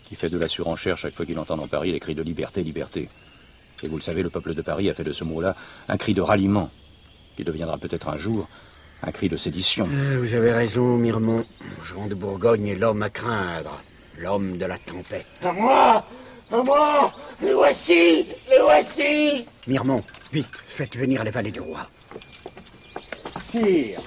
qui 0.04 0.16
fait 0.16 0.30
de 0.30 0.38
la 0.38 0.48
surenchère 0.48 0.96
chaque 0.98 1.14
fois 1.14 1.26
qu'il 1.26 1.40
entend 1.40 1.58
dans 1.58 1.68
Paris 1.68 1.92
les 1.92 2.00
cris 2.00 2.16
de 2.16 2.22
liberté, 2.22 2.64
liberté. 2.64 3.10
Et 3.82 3.88
vous 3.88 3.96
le 3.96 4.02
savez, 4.02 4.24
le 4.24 4.30
peuple 4.30 4.54
de 4.54 4.62
Paris 4.62 4.90
a 4.90 4.94
fait 4.94 5.04
de 5.04 5.12
ce 5.14 5.24
mot-là 5.24 5.56
un 5.88 5.98
cri 5.98 6.14
de 6.14 6.22
ralliement, 6.22 6.70
qui 7.36 7.44
deviendra 7.44 7.78
peut-être 7.78 8.10
un 8.10 8.18
jour 8.18 8.48
un 9.02 9.12
cri 9.12 9.28
de 9.28 9.36
sédition. 9.36 9.90
Euh, 9.92 10.18
Vous 10.20 10.34
avez 10.34 10.54
raison, 10.54 10.98
Mirmont. 10.98 11.44
Jean 11.84 12.08
de 12.08 12.16
Bourgogne 12.16 12.68
est 12.68 12.76
l'homme 12.76 13.04
à 13.04 13.10
craindre, 13.10 13.84
l'homme 14.18 14.58
de 14.58 14.66
la 14.66 14.78
tempête. 14.78 15.26
À 15.44 15.52
moi 15.52 16.06
À 16.52 16.58
moi 16.58 17.14
Les 17.42 17.54
voici 17.54 18.26
Les 18.50 18.60
voici. 18.62 19.46
Mirmont, 19.68 20.04
vite, 20.32 20.48
faites 20.66 20.96
venir 20.96 21.24
les 21.24 21.32
valets 21.32 21.52
du 21.52 21.60
roi. 21.60 21.88
Sire, 23.42 24.00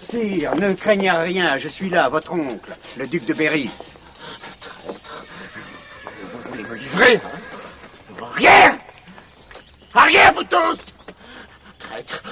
sire, 0.00 0.54
ne 0.56 0.72
craignez 0.74 1.12
rien, 1.12 1.58
je 1.58 1.68
suis 1.68 1.88
là, 1.88 2.08
votre 2.08 2.32
oncle, 2.32 2.74
le 2.98 3.06
duc 3.06 3.24
de 3.26 3.34
Berry. 3.34 3.70
vrai 6.92 7.16
hein? 7.16 7.20
Rien! 8.34 8.78
Rien, 9.94 10.32
vous 10.32 10.44
tous! 10.44 10.78
Traître 11.78 12.22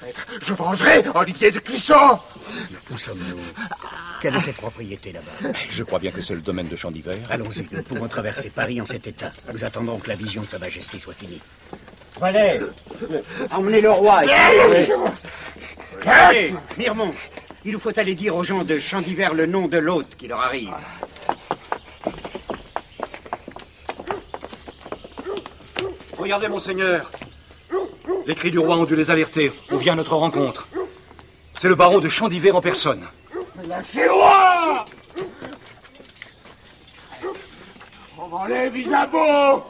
Traître 0.00 0.26
Je 0.40 0.54
vengerai 0.54 1.04
Olivier 1.14 1.50
de 1.50 1.58
Clisson. 1.58 2.18
Où 2.90 2.96
sommes-nous? 2.96 3.40
Quelle 4.22 4.36
est 4.36 4.40
cette 4.40 4.56
propriété 4.56 5.10
là-bas 5.10 5.52
Je 5.68 5.82
crois 5.82 5.98
bien 5.98 6.12
que 6.12 6.22
c'est 6.22 6.34
le 6.34 6.42
domaine 6.42 6.68
de 6.68 6.76
Champ 6.76 6.92
d'Hiver. 6.92 7.12
Allons-y, 7.28 7.66
nous 7.72 7.82
pouvons 7.82 8.06
traverser 8.06 8.50
Paris 8.50 8.80
en 8.80 8.86
cet 8.86 9.08
état. 9.08 9.32
Nous 9.52 9.64
attendons 9.64 9.98
que 9.98 10.08
la 10.08 10.14
vision 10.14 10.42
de 10.42 10.46
Sa 10.46 10.60
Majesté 10.60 11.00
soit 11.00 11.14
finie. 11.14 11.42
Valet 12.20 12.60
Emmenez 13.50 13.80
le 13.80 13.90
roi 13.90 14.24
ici. 14.24 14.92
Allez, 16.06 16.54
Mirmont, 16.78 17.12
il 17.64 17.72
nous 17.72 17.80
faut 17.80 17.98
aller 17.98 18.14
dire 18.14 18.36
aux 18.36 18.44
gens 18.44 18.62
de 18.62 18.78
Champ 18.78 19.00
d'Hiver 19.00 19.34
le 19.34 19.46
nom 19.46 19.66
de 19.66 19.78
l'hôte 19.78 20.14
qui 20.16 20.28
leur 20.28 20.40
arrive. 20.40 20.70
Regardez, 26.16 26.46
monseigneur. 26.46 27.10
Les 28.28 28.36
cris 28.36 28.52
du 28.52 28.60
roi 28.60 28.76
ont 28.76 28.84
dû 28.84 28.94
les 28.94 29.10
alerter. 29.10 29.50
On 29.72 29.76
vient 29.76 29.94
à 29.94 29.96
notre 29.96 30.14
rencontre. 30.14 30.68
C'est 31.58 31.68
le 31.68 31.74
baron 31.74 31.98
de 31.98 32.08
Champ 32.08 32.28
d'Hiver 32.28 32.54
en 32.54 32.60
personne. 32.60 33.04
Lâchez-moi 33.72 34.84
On 38.18 38.28
m'enlève 38.28 38.76
Isabeau 38.76 39.64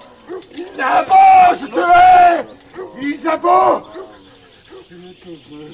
Isabeau, 0.56 1.14
je 1.60 1.66
te 1.68 1.78
hais 1.78 3.06
Isabeau 3.06 3.86
Je 4.90 4.96
te 4.96 5.28
veux. 5.28 5.70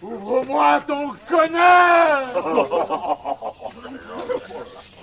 Ouvre-moi 0.00 0.80
ton 0.86 1.10
connard 1.28 2.28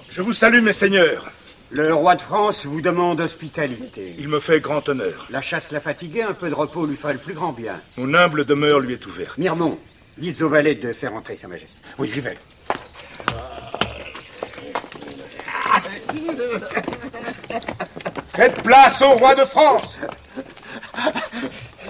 Je 0.08 0.22
vous 0.22 0.32
salue, 0.32 0.64
mes 0.64 0.72
seigneurs. 0.72 1.30
Le 1.70 1.94
roi 1.94 2.16
de 2.16 2.22
France 2.22 2.66
vous 2.66 2.80
demande 2.80 3.20
hospitalité. 3.20 4.16
Il 4.18 4.30
me 4.30 4.40
fait 4.40 4.62
grand 4.62 4.88
honneur. 4.88 5.28
La 5.30 5.42
chasse 5.42 5.72
l'a 5.72 5.82
fatigué, 5.82 6.22
un 6.22 6.34
peu 6.34 6.48
de 6.48 6.56
repos 6.56 6.86
lui 6.86 6.96
ferait 6.96 7.14
le 7.14 7.20
plus 7.20 7.34
grand 7.34 7.52
bien. 7.52 7.82
Mon 7.98 8.14
humble 8.14 8.46
demeure 8.46 8.80
lui 8.80 8.94
est 8.94 9.06
ouverte. 9.06 9.38
Mirmont, 9.38 9.78
dites 10.18 10.42
au 10.42 10.50
valet 10.50 10.76
de 10.76 10.94
faire 10.94 11.14
entrer 11.14 11.36
Sa 11.36 11.48
Majesté. 11.48 11.82
Oui, 11.98 12.10
j'y 12.12 12.22
vais. 12.22 12.38
Faites 18.28 18.62
place 18.64 19.02
au 19.02 19.10
roi 19.12 19.36
de 19.36 19.46
France 19.46 20.00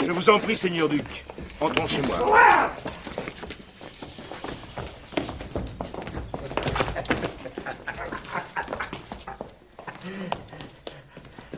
Je 0.04 0.12
vous 0.12 0.30
en 0.30 0.40
prie, 0.40 0.56
seigneur 0.56 0.90
duc. 0.90 1.26
Entrons 1.60 1.88
chez 1.88 2.02
moi. 2.02 2.72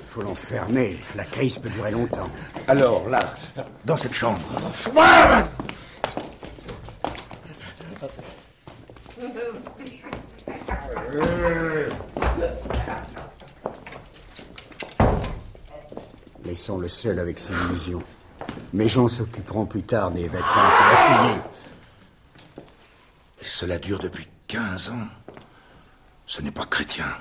Faut 0.10 0.22
l'enfermer. 0.22 1.00
La 1.15 1.24
crise 1.24 1.58
peut 1.58 1.70
durer 1.70 1.91
longtemps. 1.91 2.29
Alors, 2.67 3.10
là, 3.10 3.34
dans 3.86 3.98
cette 3.98 4.13
chambre. 4.13 4.39
Laissons-le 16.63 16.88
seul 16.88 17.20
avec 17.20 17.39
ses 17.39 17.51
illusions. 17.51 18.01
Mes 18.72 18.88
gens 18.88 19.10
s'occuperont 19.10 19.65
plus 19.65 19.84
tard 19.84 20.12
des 20.12 20.29
vêtements 20.29 20.46
qu'il 20.46 20.93
a 20.93 20.96
souillés. 20.96 21.41
Et 23.41 23.46
cela 23.46 23.77
dure 23.77 24.00
depuis 24.00 24.29
15 24.48 24.91
ans. 24.91 25.08
Ce 26.26 26.41
n'est 26.41 26.52
pas 26.52 26.63
chrétien. 26.63 27.17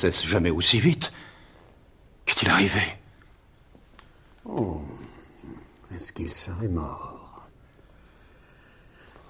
Cesse 0.00 0.24
jamais 0.26 0.50
aussi 0.50 0.80
vite. 0.80 1.12
Qu'est-il 2.24 2.48
arrivé? 2.48 2.80
Oh. 4.46 4.80
Est-ce 5.94 6.12
qu'il 6.12 6.32
serait 6.32 6.68
mort? 6.68 7.42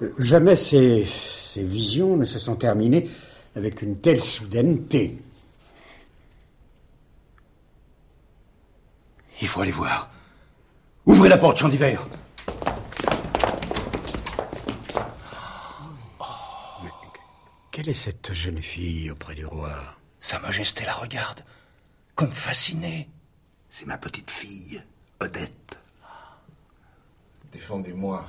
Euh, 0.03 0.15
Jamais 0.19 0.55
ces, 0.55 1.05
ces 1.07 1.65
visions 1.65 2.17
ne 2.17 2.25
se 2.25 2.39
sont 2.39 2.55
terminées 2.55 3.09
avec 3.57 3.83
une 3.83 3.99
telle 4.01 4.23
soudaineté. 4.23 5.19
Il 9.41 9.49
faut 9.49 9.63
aller 9.63 9.73
voir. 9.73 10.11
Ouvrez 11.07 11.29
la 11.29 11.39
porte, 11.39 11.57
Champ 11.57 11.69
d'Hiver. 11.69 12.07
Quelle 17.73 17.89
est 17.89 17.93
cette 17.95 18.35
jeune 18.35 18.61
fille 18.61 19.11
auprès 19.11 19.35
du 19.35 19.47
roi? 19.47 20.00
Sa 20.21 20.39
Majesté 20.41 20.85
la 20.85 20.95
regarde, 20.95 21.45
comme 22.15 22.33
fascinée. 22.33 23.09
C'est 23.71 23.87
ma 23.87 23.97
petite 23.99 24.31
fille, 24.31 24.83
Odette. 25.21 25.79
Défendez-moi. 27.53 28.29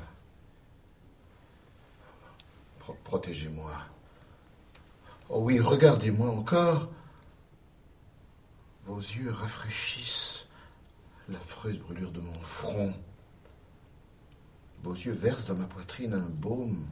Pro- 2.79 2.97
Protégez-moi. 3.03 3.71
Oh 5.29 5.41
oui, 5.41 5.59
regardez-moi 5.59 6.29
encore. 6.29 6.89
Vos 8.85 8.99
yeux 8.99 9.31
rafraîchissent 9.31 10.47
l'affreuse 11.29 11.77
brûlure 11.79 12.11
de 12.11 12.19
mon 12.19 12.39
front. 12.41 12.93
Vos 14.83 14.93
yeux 14.93 15.13
versent 15.13 15.45
dans 15.45 15.55
ma 15.55 15.67
poitrine 15.67 16.13
un 16.13 16.19
baume 16.29 16.87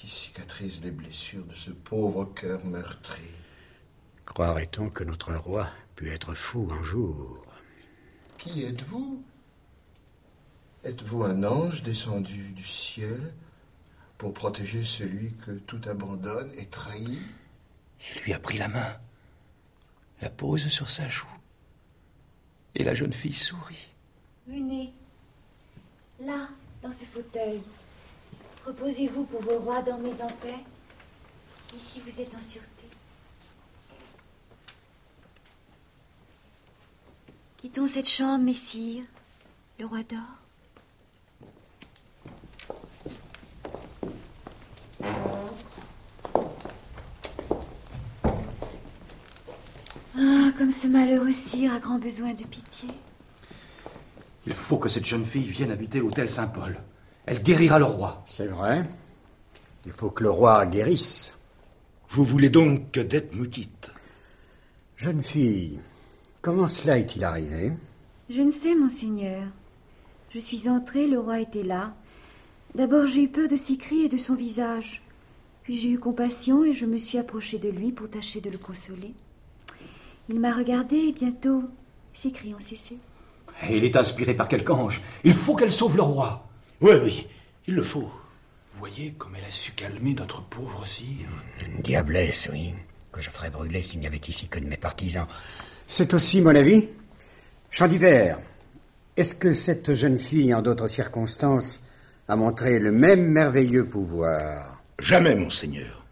qui 0.00 0.08
cicatrise 0.08 0.80
les 0.82 0.92
blessures 0.92 1.44
de 1.44 1.54
ce 1.54 1.70
pauvre 1.70 2.24
cœur 2.24 2.64
meurtri. 2.64 3.20
Croirait-on 4.24 4.88
que 4.88 5.04
notre 5.04 5.34
roi 5.34 5.68
put 5.94 6.08
être 6.08 6.32
fou 6.32 6.70
un 6.72 6.82
jour? 6.82 7.44
Qui 8.38 8.64
êtes-vous? 8.64 9.22
Êtes-vous 10.84 11.24
un 11.24 11.44
ange 11.44 11.82
descendu 11.82 12.48
du 12.52 12.64
ciel 12.64 13.34
pour 14.16 14.32
protéger 14.32 14.86
celui 14.86 15.34
que 15.44 15.50
tout 15.50 15.82
abandonne 15.86 16.50
et 16.56 16.64
trahit? 16.64 17.20
Il 18.16 18.22
lui 18.22 18.32
a 18.32 18.38
pris 18.38 18.56
la 18.56 18.68
main, 18.68 18.96
la 20.22 20.30
pose 20.30 20.68
sur 20.68 20.88
sa 20.88 21.08
joue, 21.08 21.28
et 22.74 22.84
la 22.84 22.94
jeune 22.94 23.12
fille 23.12 23.34
sourit. 23.34 23.88
Venez. 24.46 24.94
Là, 26.20 26.48
dans 26.82 26.90
ce 26.90 27.04
fauteuil. 27.04 27.60
Reposez-vous 28.66 29.24
pour 29.24 29.42
vos 29.42 29.58
rois, 29.58 29.82
dormez 29.82 30.22
en 30.22 30.28
paix. 30.28 30.58
Ici, 31.74 32.00
vous 32.04 32.20
êtes 32.20 32.34
en 32.34 32.40
sûreté. 32.40 32.66
Quittons 37.56 37.86
cette 37.86 38.08
chambre, 38.08 38.44
messire. 38.44 39.04
Le 39.78 39.86
roi 39.86 40.00
dort. 40.02 40.40
Ah, 50.16 50.50
comme 50.58 50.70
ce 50.70 50.86
malheureux 50.86 51.32
sire 51.32 51.72
a 51.72 51.78
grand 51.78 51.98
besoin 51.98 52.34
de 52.34 52.44
pitié. 52.44 52.88
Il 54.46 54.54
faut 54.54 54.78
que 54.78 54.88
cette 54.88 55.06
jeune 55.06 55.24
fille 55.24 55.46
vienne 55.46 55.70
habiter 55.70 56.00
l'hôtel 56.00 56.28
Saint-Paul. 56.28 56.76
Elle 57.26 57.42
guérira 57.42 57.78
le 57.78 57.84
roi. 57.84 58.22
C'est 58.26 58.46
vrai. 58.46 58.84
Il 59.86 59.92
faut 59.92 60.10
que 60.10 60.22
le 60.22 60.30
roi 60.30 60.66
guérisse. 60.66 61.34
Vous 62.08 62.24
voulez 62.24 62.50
donc 62.50 62.92
qu'Odette 62.92 63.34
me 63.34 63.46
quitte? 63.46 63.90
Jeune 64.96 65.22
fille, 65.22 65.80
comment 66.42 66.66
cela 66.66 66.98
est-il 66.98 67.24
arrivé? 67.24 67.72
Je 68.28 68.40
ne 68.42 68.50
sais, 68.50 68.74
monseigneur. 68.74 69.44
Je 70.34 70.38
suis 70.38 70.68
entrée, 70.68 71.06
le 71.06 71.18
roi 71.18 71.40
était 71.40 71.62
là. 71.62 71.94
D'abord, 72.74 73.06
j'ai 73.06 73.24
eu 73.24 73.28
peur 73.28 73.48
de 73.48 73.56
ses 73.56 73.76
cris 73.76 74.02
et 74.02 74.08
de 74.08 74.18
son 74.18 74.34
visage. 74.34 75.02
Puis 75.62 75.76
j'ai 75.76 75.90
eu 75.90 75.98
compassion 75.98 76.64
et 76.64 76.72
je 76.72 76.86
me 76.86 76.98
suis 76.98 77.18
approchée 77.18 77.58
de 77.58 77.68
lui 77.68 77.92
pour 77.92 78.10
tâcher 78.10 78.40
de 78.40 78.50
le 78.50 78.58
consoler. 78.58 79.14
Il 80.28 80.38
m'a 80.40 80.52
regardée 80.52 80.96
et 80.96 81.12
bientôt 81.12 81.64
ses 82.12 82.30
cris 82.30 82.54
ont 82.54 82.60
cessé. 82.60 82.98
Et 83.68 83.76
il 83.76 83.84
est 83.84 83.96
inspiré 83.96 84.34
par 84.34 84.48
quelque 84.48 84.70
ange. 84.70 85.00
Il 85.24 85.34
faut 85.34 85.56
qu'elle 85.56 85.72
sauve 85.72 85.96
le 85.96 86.02
roi. 86.02 86.49
Oui, 86.80 86.92
oui, 87.02 87.26
il 87.66 87.74
le 87.74 87.82
faut. 87.82 88.10
Vous 88.72 88.78
voyez 88.78 89.12
comme 89.12 89.36
elle 89.36 89.44
a 89.44 89.50
su 89.50 89.72
calmer 89.72 90.14
notre 90.14 90.42
pauvre 90.42 90.86
sire. 90.86 91.28
Une 91.66 91.82
diablesse, 91.82 92.48
oui, 92.50 92.72
que 93.12 93.20
je 93.20 93.28
ferais 93.28 93.50
brûler 93.50 93.82
s'il 93.82 94.00
n'y 94.00 94.06
avait 94.06 94.16
ici 94.16 94.48
que 94.48 94.58
de 94.58 94.66
mes 94.66 94.78
partisans. 94.78 95.26
C'est 95.86 96.14
aussi 96.14 96.40
mon 96.40 96.54
avis. 96.54 96.88
Champ 97.70 97.86
d'hiver, 97.86 98.38
est-ce 99.16 99.34
que 99.34 99.52
cette 99.52 99.92
jeune 99.92 100.18
fille, 100.18 100.54
en 100.54 100.62
d'autres 100.62 100.86
circonstances, 100.86 101.82
a 102.28 102.36
montré 102.36 102.78
le 102.78 102.92
même 102.92 103.26
merveilleux 103.26 103.86
pouvoir? 103.86 104.82
Jamais, 104.98 105.34
monseigneur. 105.34 106.06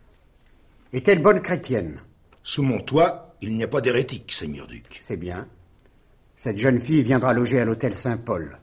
Est-elle 0.93 1.23
bonne 1.23 1.41
chrétienne? 1.41 2.01
Sous 2.43 2.63
mon 2.63 2.81
toit, 2.81 3.35
il 3.41 3.55
n'y 3.55 3.65
a 3.65 3.69
pas 3.69 3.81
d'hérétique, 3.81 4.33
seigneur 4.33 4.67
duc. 4.67 5.01
C'est 5.01 5.17
bien. 5.17 5.49
Cette 6.37 6.59
jeune 6.59 6.81
fille 6.81 7.03
viendra 7.03 7.33
loger 7.33 7.59
à 7.59 7.65
l'hôtel 7.65 7.95
Saint-Paul. 7.95 8.59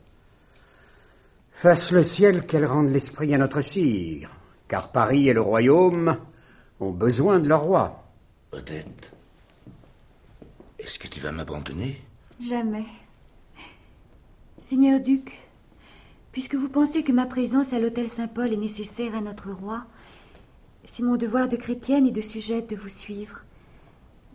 Fasse 1.56 1.90
le 1.90 2.02
ciel 2.02 2.44
qu'elle 2.44 2.66
rende 2.66 2.90
l'esprit 2.90 3.34
à 3.34 3.38
notre 3.38 3.62
cire, 3.62 4.30
car 4.68 4.92
Paris 4.92 5.30
et 5.30 5.32
le 5.32 5.40
royaume 5.40 6.18
ont 6.80 6.90
besoin 6.90 7.38
de 7.38 7.48
leur 7.48 7.62
roi. 7.62 8.04
Odette, 8.52 9.10
est-ce 10.78 10.98
que 10.98 11.08
tu 11.08 11.18
vas 11.18 11.32
m'abandonner? 11.32 12.02
Jamais. 12.38 12.84
Seigneur 14.58 15.00
duc, 15.00 15.38
puisque 16.30 16.56
vous 16.56 16.68
pensez 16.68 17.02
que 17.02 17.12
ma 17.12 17.24
présence 17.24 17.72
à 17.72 17.78
l'hôtel 17.78 18.10
Saint-Paul 18.10 18.52
est 18.52 18.58
nécessaire 18.58 19.14
à 19.14 19.22
notre 19.22 19.50
roi, 19.50 19.86
c'est 20.84 21.04
mon 21.04 21.16
devoir 21.16 21.48
de 21.48 21.56
chrétienne 21.56 22.06
et 22.06 22.12
de 22.12 22.20
sujette 22.20 22.68
de 22.68 22.76
vous 22.76 22.90
suivre. 22.90 23.44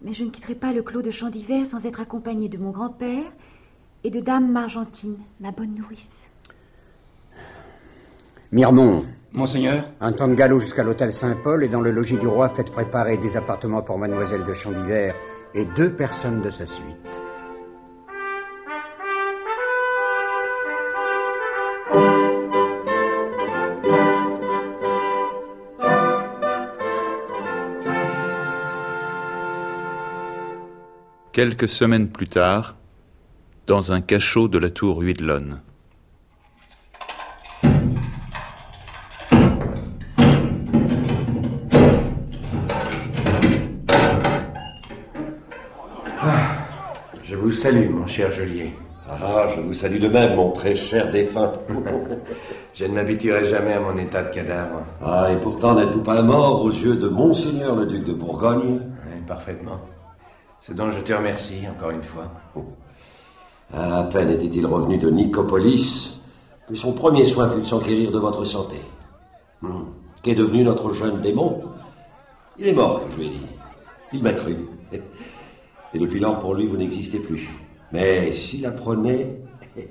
Mais 0.01 0.11
je 0.11 0.23
ne 0.23 0.31
quitterai 0.31 0.55
pas 0.55 0.73
le 0.73 0.81
clos 0.81 1.03
de 1.03 1.11
Champ 1.11 1.29
d'Hiver 1.29 1.67
sans 1.67 1.85
être 1.85 1.99
accompagnée 1.99 2.49
de 2.49 2.57
mon 2.57 2.71
grand-père 2.71 3.31
et 4.03 4.09
de 4.09 4.19
Dame 4.19 4.51
Margentine, 4.51 5.19
ma 5.39 5.51
bonne 5.51 5.75
nourrice. 5.75 6.30
Mirmont. 8.53 9.05
Monseigneur 9.31 9.89
Un 10.01 10.11
temps 10.11 10.27
de 10.27 10.33
galop 10.33 10.59
jusqu'à 10.59 10.83
l'hôtel 10.83 11.13
Saint-Paul 11.13 11.63
et 11.63 11.69
dans 11.69 11.79
le 11.79 11.89
logis 11.89 12.17
du 12.17 12.27
roi, 12.27 12.49
faites 12.49 12.69
préparer 12.69 13.15
des 13.15 13.37
appartements 13.37 13.81
pour 13.81 13.97
mademoiselle 13.97 14.43
de 14.43 14.53
Champ 14.53 14.71
d'Hiver 14.71 15.15
et 15.53 15.63
deux 15.63 15.93
personnes 15.93 16.41
de 16.41 16.49
sa 16.49 16.65
suite. 16.65 16.85
Quelques 31.31 31.69
semaines 31.69 32.09
plus 32.09 32.27
tard, 32.27 32.75
dans 33.65 33.93
un 33.93 34.01
cachot 34.01 34.49
de 34.49 34.57
la 34.57 34.69
tour 34.69 34.99
Huidlone. 34.99 35.61
Vous 47.51 47.57
salue, 47.57 47.89
mon 47.89 48.07
cher 48.07 48.31
geôlier. 48.31 48.71
Ah, 49.09 49.45
je 49.53 49.59
vous 49.59 49.73
salue 49.73 49.99
de 49.99 50.07
même, 50.07 50.37
mon 50.37 50.51
très 50.51 50.73
cher 50.73 51.11
défunt. 51.11 51.51
Je 52.73 52.85
ne 52.85 52.93
m'habituerai 52.93 53.43
jamais 53.43 53.73
à 53.73 53.81
mon 53.81 53.97
état 53.97 54.23
de 54.23 54.29
cadavre. 54.29 54.83
Ah, 55.03 55.27
et 55.29 55.35
pourtant 55.35 55.75
n'êtes-vous 55.75 56.01
pas 56.01 56.21
mort 56.21 56.63
aux 56.63 56.69
yeux 56.71 56.95
de 56.95 57.09
Monseigneur 57.09 57.75
le 57.75 57.87
duc 57.87 58.05
de 58.05 58.13
Bourgogne? 58.13 58.79
Oui, 58.79 59.21
parfaitement. 59.27 59.81
Ce 60.61 60.71
dont 60.71 60.89
je 60.91 60.99
te 61.01 61.11
remercie, 61.11 61.63
encore 61.69 61.89
une 61.89 62.03
fois. 62.03 62.31
Ah, 63.73 63.97
À 63.97 64.03
peine 64.05 64.29
était-il 64.29 64.65
revenu 64.65 64.97
de 64.97 65.09
Nicopolis 65.09 66.21
que 66.69 66.75
son 66.75 66.93
premier 66.93 67.25
soin 67.25 67.49
fut 67.49 67.59
de 67.59 67.65
s'enquérir 67.65 68.11
de 68.11 68.19
votre 68.19 68.45
santé. 68.45 68.77
Hmm. 69.61 69.87
Qu'est 70.23 70.35
devenu 70.35 70.63
notre 70.63 70.93
jeune 70.93 71.19
démon? 71.19 71.63
Il 72.57 72.67
est 72.67 72.73
mort, 72.73 73.01
je 73.11 73.17
lui 73.17 73.25
ai 73.25 73.29
dit. 73.31 73.45
Il 74.13 74.23
m'a 74.23 74.31
cru. 74.31 74.55
Et 75.93 75.99
depuis 75.99 76.19
lors, 76.19 76.39
pour 76.39 76.55
lui, 76.55 76.67
vous 76.67 76.77
n'existez 76.77 77.19
plus. 77.19 77.49
Mais 77.91 78.33
s'il 78.33 78.65
apprenait... 78.65 79.41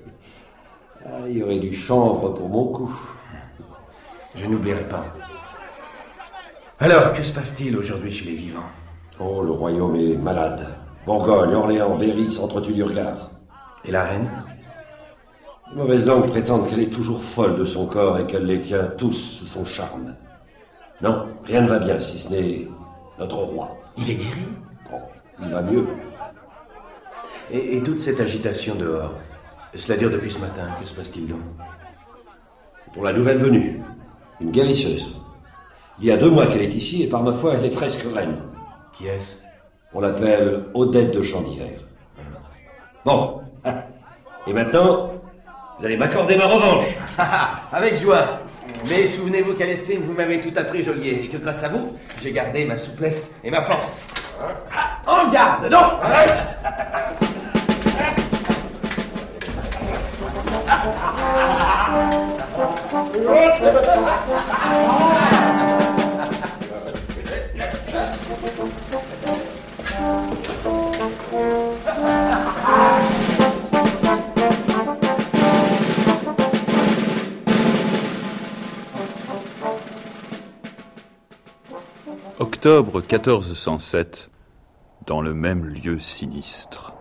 Ah, 1.03 1.27
il 1.27 1.39
y 1.39 1.43
aurait 1.43 1.59
du 1.59 1.73
chanvre 1.73 2.29
pour 2.29 2.47
mon 2.51 2.67
cou. 2.67 2.95
Je 4.35 4.45
n'oublierai 4.45 4.87
pas. 4.87 5.07
Alors, 6.79 7.15
que 7.15 7.23
se 7.23 7.33
passe-t-il 7.33 7.75
aujourd'hui 7.75 8.13
chez 8.13 8.27
les 8.27 8.35
vivants? 8.35 8.69
Oh, 9.19 9.43
le 9.43 9.51
royaume 9.51 9.97
est 9.97 10.17
malade. 10.17 10.67
Bourgogne, 11.07 11.55
Orléans, 11.55 11.97
Berry 11.97 12.31
s'entretuent 12.31 12.75
du 12.75 12.83
regard. 12.83 13.31
Et 13.85 13.91
la 13.91 14.05
reine? 14.05 14.29
Les 15.71 15.77
mauvaises 15.77 16.07
langues 16.07 16.29
prétendent 16.29 16.69
qu'elle 16.69 16.81
est 16.81 16.93
toujours 16.93 17.23
folle 17.23 17.57
de 17.57 17.65
son 17.65 17.87
corps 17.87 18.19
et 18.19 18.27
qu'elle 18.27 18.45
les 18.45 18.61
tient 18.61 18.85
tous 18.99 19.13
sous 19.13 19.47
son 19.47 19.65
charme. 19.65 20.17
Non, 21.01 21.29
rien 21.45 21.63
ne 21.63 21.69
va 21.69 21.79
bien 21.79 21.99
si 21.99 22.19
ce 22.19 22.29
n'est 22.29 22.69
notre 23.19 23.39
roi. 23.39 23.71
Il 23.97 24.11
est 24.11 24.17
guéri? 24.17 24.47
Il 25.43 25.49
va 25.49 25.63
mieux. 25.63 25.87
et, 27.51 27.77
et 27.77 27.83
toute 27.83 28.01
cette 28.01 28.21
agitation 28.21 28.75
dehors 28.75 29.15
Cela 29.75 29.97
dure 29.99 30.11
depuis 30.11 30.31
ce 30.31 30.39
matin? 30.39 30.69
Que 30.81 30.87
se 30.87 30.95
passe-t-il 30.95 31.29
donc? 31.29 31.41
C'est 32.85 32.93
pour 32.93 33.05
la 33.05 33.13
nouvelle 33.13 33.39
venue. 33.39 33.81
Une 34.41 34.51
guérisseuse. 34.51 35.09
Il 36.01 36.07
y 36.07 36.13
a 36.13 36.17
deux 36.17 36.31
mois 36.31 36.47
qu'elle 36.47 36.63
est 36.63 36.75
ici 36.75 37.03
et 37.03 37.09
par 37.09 37.23
ma 37.23 37.33
foi, 37.33 37.55
elle 37.55 37.65
est 37.67 37.71
presque 37.75 38.03
reine. 38.15 38.37
Qui 38.93 39.07
est-ce? 39.07 39.37
On 39.93 40.01
l'appelle 40.01 40.65
Odette 40.75 41.13
de 41.13 41.23
Champ 41.23 41.43
d'Hiver. 41.43 41.81
Bon. 43.05 43.41
Et 44.47 44.53
maintenant, 44.53 45.11
vous 45.79 45.85
allez 45.85 45.97
m'accorder 45.97 46.37
ma 46.37 46.47
revanche. 46.47 46.87
Avec 47.73 47.97
joie. 47.99 48.41
Mais 48.89 49.07
souvenez-vous 49.07 49.55
qu'à 49.55 49.67
l'escrime, 49.67 50.03
vous 50.03 50.15
m'avez 50.15 50.41
tout 50.41 50.53
appris, 50.57 50.83
geôlier, 50.83 51.25
et 51.25 51.29
que 51.29 51.37
grâce 51.37 51.63
à 51.63 51.69
vous, 51.69 51.97
j'ai 52.23 52.33
gardé 52.33 52.65
ma 52.65 52.77
souplesse 52.79 53.33
et 53.45 53.51
ma 53.51 53.61
force. 53.61 54.07
En 55.07 55.29
garde, 55.31 55.69
non 55.69 56.01
Octobre 82.63 83.01
1407, 83.01 84.31
dans 85.07 85.23
le 85.23 85.33
même 85.33 85.65
lieu 85.65 85.99
sinistre. 85.99 86.93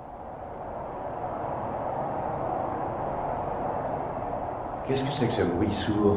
Qu'est-ce 4.87 5.03
que 5.03 5.11
c'est 5.11 5.27
que 5.27 5.33
ce 5.33 5.41
bruit 5.41 5.73
sourd? 5.73 6.15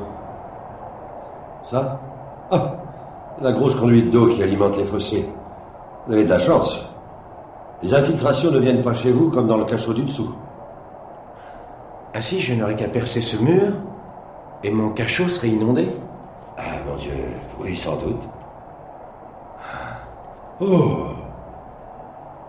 Ça? 1.69 2.01
Ah 2.53 2.77
La 3.41 3.51
grosse 3.51 3.75
conduite 3.75 4.13
d'eau 4.13 4.29
qui 4.29 4.45
alimente 4.45 4.77
les 4.77 4.85
fossés. 4.85 5.29
Vous 6.07 6.13
avez 6.13 6.23
de 6.23 6.31
la 6.31 6.39
chance. 6.39 6.79
Les 7.83 7.93
infiltrations 7.93 8.53
ne 8.53 8.61
viennent 8.61 8.83
pas 8.83 8.95
chez 8.95 9.11
vous 9.11 9.29
comme 9.29 9.49
dans 9.49 9.59
le 9.59 9.65
cachot 9.65 9.93
du 9.93 10.05
dessous. 10.05 10.33
Ainsi, 12.15 12.39
je 12.39 12.55
n'aurais 12.55 12.77
qu'à 12.77 12.87
percer 12.87 13.21
ce 13.21 13.37
mur, 13.39 13.73
et 14.63 14.71
mon 14.71 14.91
cachot 14.91 15.27
serait 15.27 15.49
inondé 15.49 15.89
Ah 16.57 16.79
mon 16.87 16.95
Dieu, 16.95 17.11
oui 17.59 17.75
sans 17.75 17.97
doute. 17.97 18.23
Oh 20.65 21.09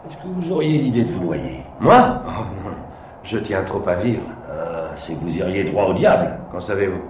Est-ce 0.07 0.17
que 0.17 0.27
vous 0.27 0.51
auriez 0.51 0.77
l'idée 0.77 1.03
de 1.03 1.11
vous 1.11 1.23
noyer 1.23 1.63
Moi 1.79 2.21
Oh 2.27 2.43
non, 2.63 2.75
je 3.23 3.39
tiens 3.39 3.63
trop 3.63 3.81
à 3.87 3.95
vivre. 3.95 4.21
Ah, 4.47 4.91
c'est 4.95 5.15
que 5.15 5.25
vous 5.25 5.35
iriez 5.35 5.63
droit 5.63 5.85
au 5.85 5.93
diable. 5.93 6.37
Qu'en 6.51 6.61
savez-vous 6.61 7.01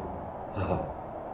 Ah, 0.57 0.79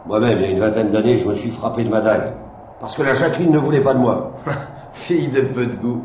Moi-même, 0.06 0.38
il 0.38 0.42
y 0.42 0.46
a 0.46 0.50
une 0.50 0.58
vingtaine 0.60 0.90
d'années, 0.90 1.18
je 1.18 1.28
me 1.28 1.34
suis 1.36 1.52
frappé 1.52 1.84
de 1.84 1.88
ma 1.88 2.00
dague. 2.00 2.32
Parce 2.80 2.96
que 2.96 3.02
la 3.02 3.12
Jacqueline 3.12 3.52
ne 3.52 3.58
voulait 3.58 3.80
pas 3.82 3.94
de 3.94 4.00
moi. 4.00 4.32
Fille 4.92 5.28
de 5.28 5.42
peu 5.42 5.66
de 5.66 5.76
goût. 5.76 6.02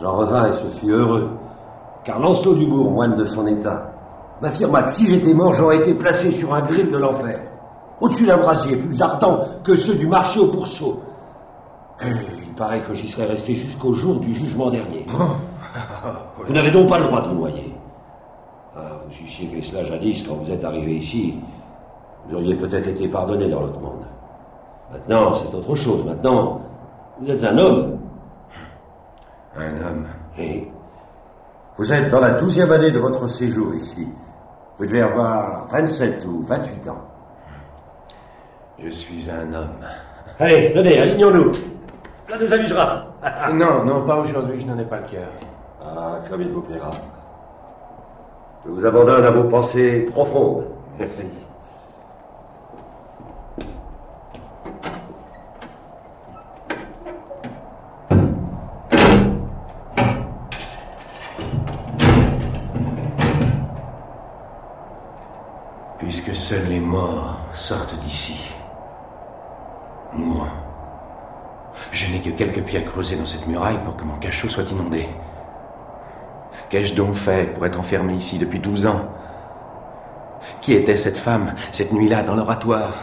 J'en 0.00 0.12
revins 0.16 0.46
et 0.50 0.52
ce 0.54 0.78
fut 0.78 0.90
heureux. 0.90 1.28
Car 2.04 2.18
Lancelot 2.18 2.54
Dubourg, 2.54 2.90
moine 2.92 3.14
de 3.14 3.26
son 3.26 3.46
état, 3.46 3.90
m'affirma 4.40 4.84
que 4.84 4.92
si 4.92 5.06
j'étais 5.06 5.34
mort, 5.34 5.52
j'aurais 5.52 5.76
été 5.76 5.92
placé 5.92 6.30
sur 6.30 6.54
un 6.54 6.62
grill 6.62 6.90
de 6.90 6.96
l'enfer. 6.96 7.40
Au-dessus 8.00 8.24
d'un 8.26 8.38
brasier 8.38 8.76
plus 8.76 9.02
ardent 9.02 9.40
que 9.64 9.76
ceux 9.76 9.96
du 9.96 10.06
marché 10.06 10.40
au 10.40 10.48
pourceau. 10.48 11.02
Paraît 12.58 12.80
que 12.80 12.92
j'y 12.92 13.06
serais 13.06 13.26
resté 13.26 13.54
jusqu'au 13.54 13.92
jour 13.92 14.18
du 14.18 14.34
jugement 14.34 14.68
dernier. 14.68 15.06
Vous 16.44 16.52
n'avez 16.52 16.72
donc 16.72 16.88
pas 16.88 16.98
le 16.98 17.04
droit 17.04 17.22
de 17.22 17.28
vous 17.28 17.36
noyer. 17.36 17.72
Ah, 18.74 18.98
vous 19.06 19.24
eussiez 19.24 19.46
fait 19.46 19.62
cela 19.62 19.84
jadis 19.84 20.24
quand 20.24 20.34
vous 20.34 20.50
êtes 20.50 20.64
arrivé 20.64 20.96
ici. 20.96 21.38
Vous 22.26 22.34
auriez 22.34 22.56
peut-être 22.56 22.88
été 22.88 23.06
pardonné 23.06 23.48
dans 23.48 23.60
l'autre 23.60 23.78
monde. 23.78 24.04
Maintenant, 24.92 25.34
c'est 25.34 25.54
autre 25.54 25.74
chose. 25.76 26.04
Maintenant, 26.04 26.60
vous 27.20 27.30
êtes 27.30 27.44
un 27.44 27.58
homme. 27.58 27.98
Un 29.56 29.80
homme. 29.80 30.06
Et 30.36 30.68
vous 31.76 31.92
êtes 31.92 32.10
dans 32.10 32.20
la 32.20 32.32
douzième 32.32 32.72
année 32.72 32.90
de 32.90 32.98
votre 32.98 33.28
séjour 33.28 33.72
ici. 33.74 34.08
Vous 34.78 34.86
devez 34.86 35.02
avoir 35.02 35.68
27 35.68 36.24
ou 36.26 36.42
28 36.42 36.88
ans. 36.88 37.04
Je 38.82 38.90
suis 38.90 39.30
un 39.30 39.52
homme. 39.54 39.84
Allez, 40.40 40.72
tenez, 40.72 40.98
alignons-nous. 40.98 41.52
Cela 42.28 42.44
nous 42.44 42.52
amusera. 42.52 43.06
non, 43.54 43.84
non, 43.84 44.06
pas 44.06 44.16
aujourd'hui, 44.18 44.60
je 44.60 44.66
n'en 44.66 44.78
ai 44.78 44.84
pas 44.84 44.98
le 44.98 45.06
cœur. 45.06 45.28
Ah, 45.82 46.20
comme 46.28 46.42
il 46.42 46.50
vous 46.50 46.60
plaira. 46.60 46.90
Je 48.66 48.70
vous 48.70 48.84
abandonne 48.84 49.24
à 49.24 49.30
vos 49.30 49.44
pensées 49.44 50.06
profondes. 50.12 50.66
Merci. 50.98 51.24
puisque 65.98 66.34
seuls 66.34 66.68
les 66.68 66.80
morts 66.80 67.38
sortent 67.52 67.98
d'ici. 68.00 68.54
Mourant. 70.14 70.48
Je 71.92 72.06
n'ai 72.06 72.20
que 72.20 72.27
quelques 72.38 72.62
pieds 72.62 72.78
à 72.78 72.82
creuser 72.82 73.16
dans 73.16 73.26
cette 73.26 73.46
muraille 73.48 73.78
pour 73.84 73.96
que 73.96 74.04
mon 74.04 74.16
cachot 74.16 74.48
soit 74.48 74.70
inondé. 74.70 75.08
Qu'ai-je 76.70 76.94
donc 76.94 77.14
fait 77.14 77.52
pour 77.52 77.66
être 77.66 77.80
enfermé 77.80 78.14
ici 78.14 78.38
depuis 78.38 78.60
douze 78.60 78.86
ans? 78.86 79.00
Qui 80.60 80.74
était 80.74 80.96
cette 80.96 81.18
femme, 81.18 81.54
cette 81.72 81.92
nuit-là, 81.92 82.22
dans 82.22 82.36
l'oratoire? 82.36 82.94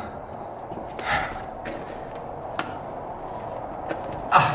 Ah 4.31 4.53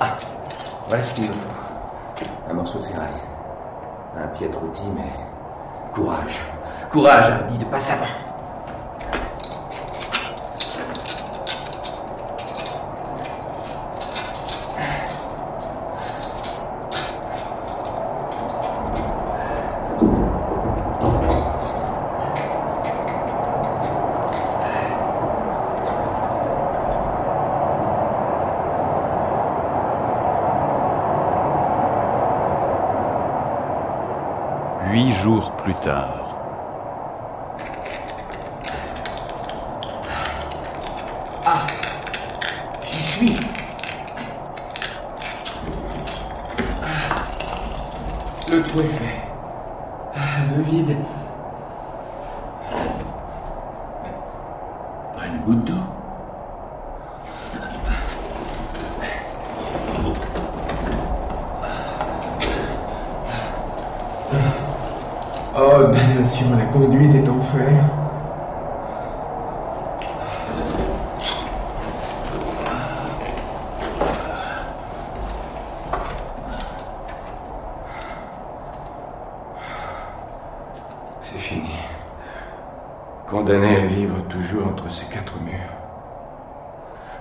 Ah 0.00 0.16
Voilà 0.88 1.04
ce 1.04 1.14
qu'il 1.14 1.28
me 1.28 1.32
faut. 1.32 1.50
Un 2.50 2.54
morceau 2.54 2.80
de 2.80 2.84
ferraille. 2.84 3.22
Un 4.16 4.26
piètre 4.28 4.60
outil, 4.62 4.88
mais 4.96 5.10
courage. 5.92 6.40
Courage, 6.90 7.30
hardi, 7.30 7.58
de 7.58 7.64
pas 7.64 7.92
avant. 7.92 8.23
Jours 35.24 35.52
plus 35.56 35.74
tard. 35.76 36.36
Ah 41.46 41.66
J'y 42.82 43.02
suis 43.02 43.36
Le 48.52 48.62
trou 48.62 48.80
est 48.80 48.84
fait. 48.84 49.22
Ah, 50.14 50.20
Le 50.54 50.62
vide. 50.62 50.96
Pas 55.16 55.26
une 55.26 55.38
goutte 55.38 55.64
d'eau. 55.64 55.84
Damnation, 66.04 66.54
la 66.54 66.66
conduite 66.66 67.14
est 67.14 67.28
en 67.30 67.40
fer. 67.40 67.82
C'est 81.22 81.38
fini. 81.38 81.62
Condamné 83.30 83.76
à 83.76 83.86
vivre 83.86 84.20
toujours 84.28 84.66
entre 84.66 84.92
ces 84.92 85.06
quatre 85.06 85.40
murs. 85.40 85.54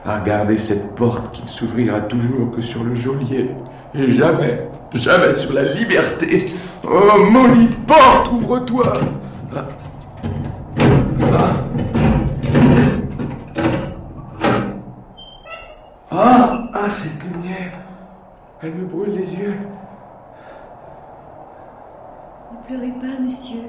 À 0.06 0.20
regarder 0.20 0.58
cette 0.58 0.94
porte 0.96 1.32
qui 1.32 1.44
ne 1.44 1.48
s'ouvrira 1.48 2.02
toujours 2.02 2.52
que 2.52 2.62
sur 2.62 2.84
le 2.84 2.96
geôlier. 2.96 3.52
Et 3.96 4.10
jamais, 4.10 4.68
jamais 4.94 5.34
sur 5.36 5.54
la 5.54 5.64
liberté. 5.64 6.54
Oh, 6.86 7.26
maudite 7.32 7.86
porte, 7.86 8.32
ouvre-toi 8.32 8.94
Ah. 9.56 11.54
Ah, 16.12 16.70
ah, 16.74 16.90
cette 16.90 17.24
lumière, 17.24 17.72
elle 18.62 18.74
me 18.76 18.86
brûle 18.86 19.12
les 19.12 19.34
yeux. 19.36 19.58
Ne 22.52 22.68
pleurez 22.68 22.92
pas, 22.92 23.20
monsieur, 23.22 23.64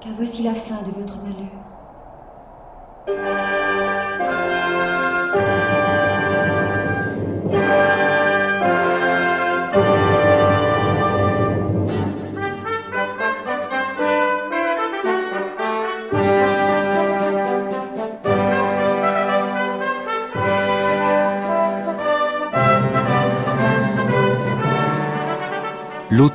car 0.00 0.12
voici 0.16 0.42
la 0.42 0.54
fin 0.54 0.82
de 0.82 0.90
votre 0.92 1.18
malheur. 1.18 1.65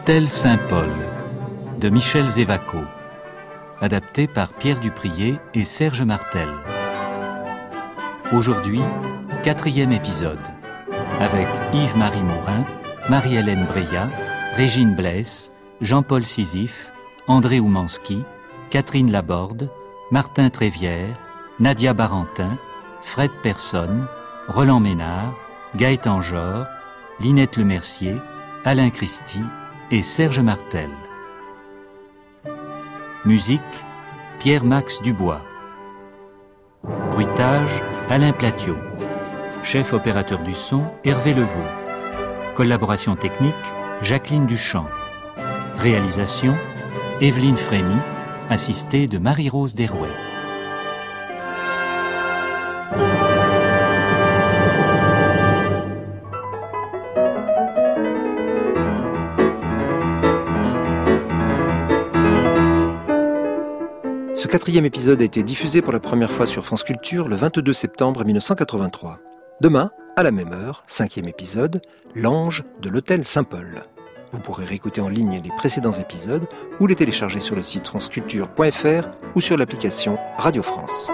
L'Hôtel 0.01 0.29
Saint-Paul 0.29 0.89
de 1.79 1.89
Michel 1.89 2.27
Zévaco, 2.27 2.79
adapté 3.79 4.25
par 4.27 4.51
Pierre 4.53 4.79
Duprier 4.79 5.37
et 5.53 5.63
Serge 5.63 6.01
Martel. 6.01 6.49
Aujourd'hui, 8.33 8.81
quatrième 9.43 9.91
épisode, 9.91 10.39
avec 11.19 11.47
Yves-Marie 11.71 12.23
Morin, 12.23 12.65
Marie-Hélène 13.11 13.65
Breillat, 13.65 14.09
Régine 14.55 14.95
Blesse, 14.95 15.51
Jean-Paul 15.81 16.25
Sisyphe, 16.25 16.91
André 17.27 17.59
Oumanski, 17.59 18.23
Catherine 18.71 19.11
Laborde, 19.11 19.69
Martin 20.09 20.49
Trévière, 20.49 21.15
Nadia 21.59 21.93
Barentin, 21.93 22.57
Fred 23.03 23.29
Personne, 23.43 24.07
Roland 24.47 24.79
Ménard, 24.79 25.35
Gaëtan 25.75 26.23
Jor, 26.23 26.65
Linette 27.19 27.55
Lemercier, 27.55 28.15
Alain 28.65 28.89
Christie 28.89 29.43
et 29.91 30.01
Serge 30.01 30.39
Martel. 30.39 30.89
Musique 33.25 33.61
Pierre-Max 34.39 35.01
Dubois. 35.01 35.41
Bruitage 37.09 37.83
Alain 38.09 38.31
Platiot. 38.31 38.77
Chef 39.63 39.91
opérateur 39.91 40.39
du 40.39 40.53
son 40.53 40.83
Hervé 41.03 41.33
Levaux. 41.33 41.59
Collaboration 42.55 43.15
technique 43.17 43.53
Jacqueline 44.01 44.45
Duchamp. 44.45 44.87
Réalisation 45.77 46.55
Evelyne 47.19 47.57
Frémy, 47.57 47.97
assistée 48.49 49.07
de 49.07 49.17
Marie-Rose 49.17 49.75
Derouet. 49.75 50.30
Quatrième 64.51 64.83
épisode 64.83 65.21
a 65.21 65.23
été 65.23 65.43
diffusé 65.43 65.81
pour 65.81 65.93
la 65.93 66.01
première 66.01 66.29
fois 66.29 66.45
sur 66.45 66.65
France 66.65 66.83
Culture 66.83 67.29
le 67.29 67.37
22 67.37 67.71
septembre 67.71 68.25
1983. 68.25 69.17
Demain, 69.61 69.91
à 70.17 70.23
la 70.23 70.31
même 70.31 70.51
heure, 70.51 70.83
cinquième 70.87 71.29
épisode, 71.29 71.81
L'ange 72.15 72.65
de 72.81 72.89
l'hôtel 72.89 73.23
Saint-Paul. 73.23 73.83
Vous 74.33 74.39
pourrez 74.39 74.65
réécouter 74.65 74.99
en 74.99 75.07
ligne 75.07 75.39
les 75.41 75.51
précédents 75.55 75.93
épisodes 75.93 76.49
ou 76.81 76.87
les 76.87 76.95
télécharger 76.95 77.39
sur 77.39 77.55
le 77.55 77.63
site 77.63 77.87
franceculture.fr 77.87 79.07
ou 79.35 79.41
sur 79.41 79.55
l'application 79.55 80.17
Radio 80.37 80.61
France. 80.61 81.09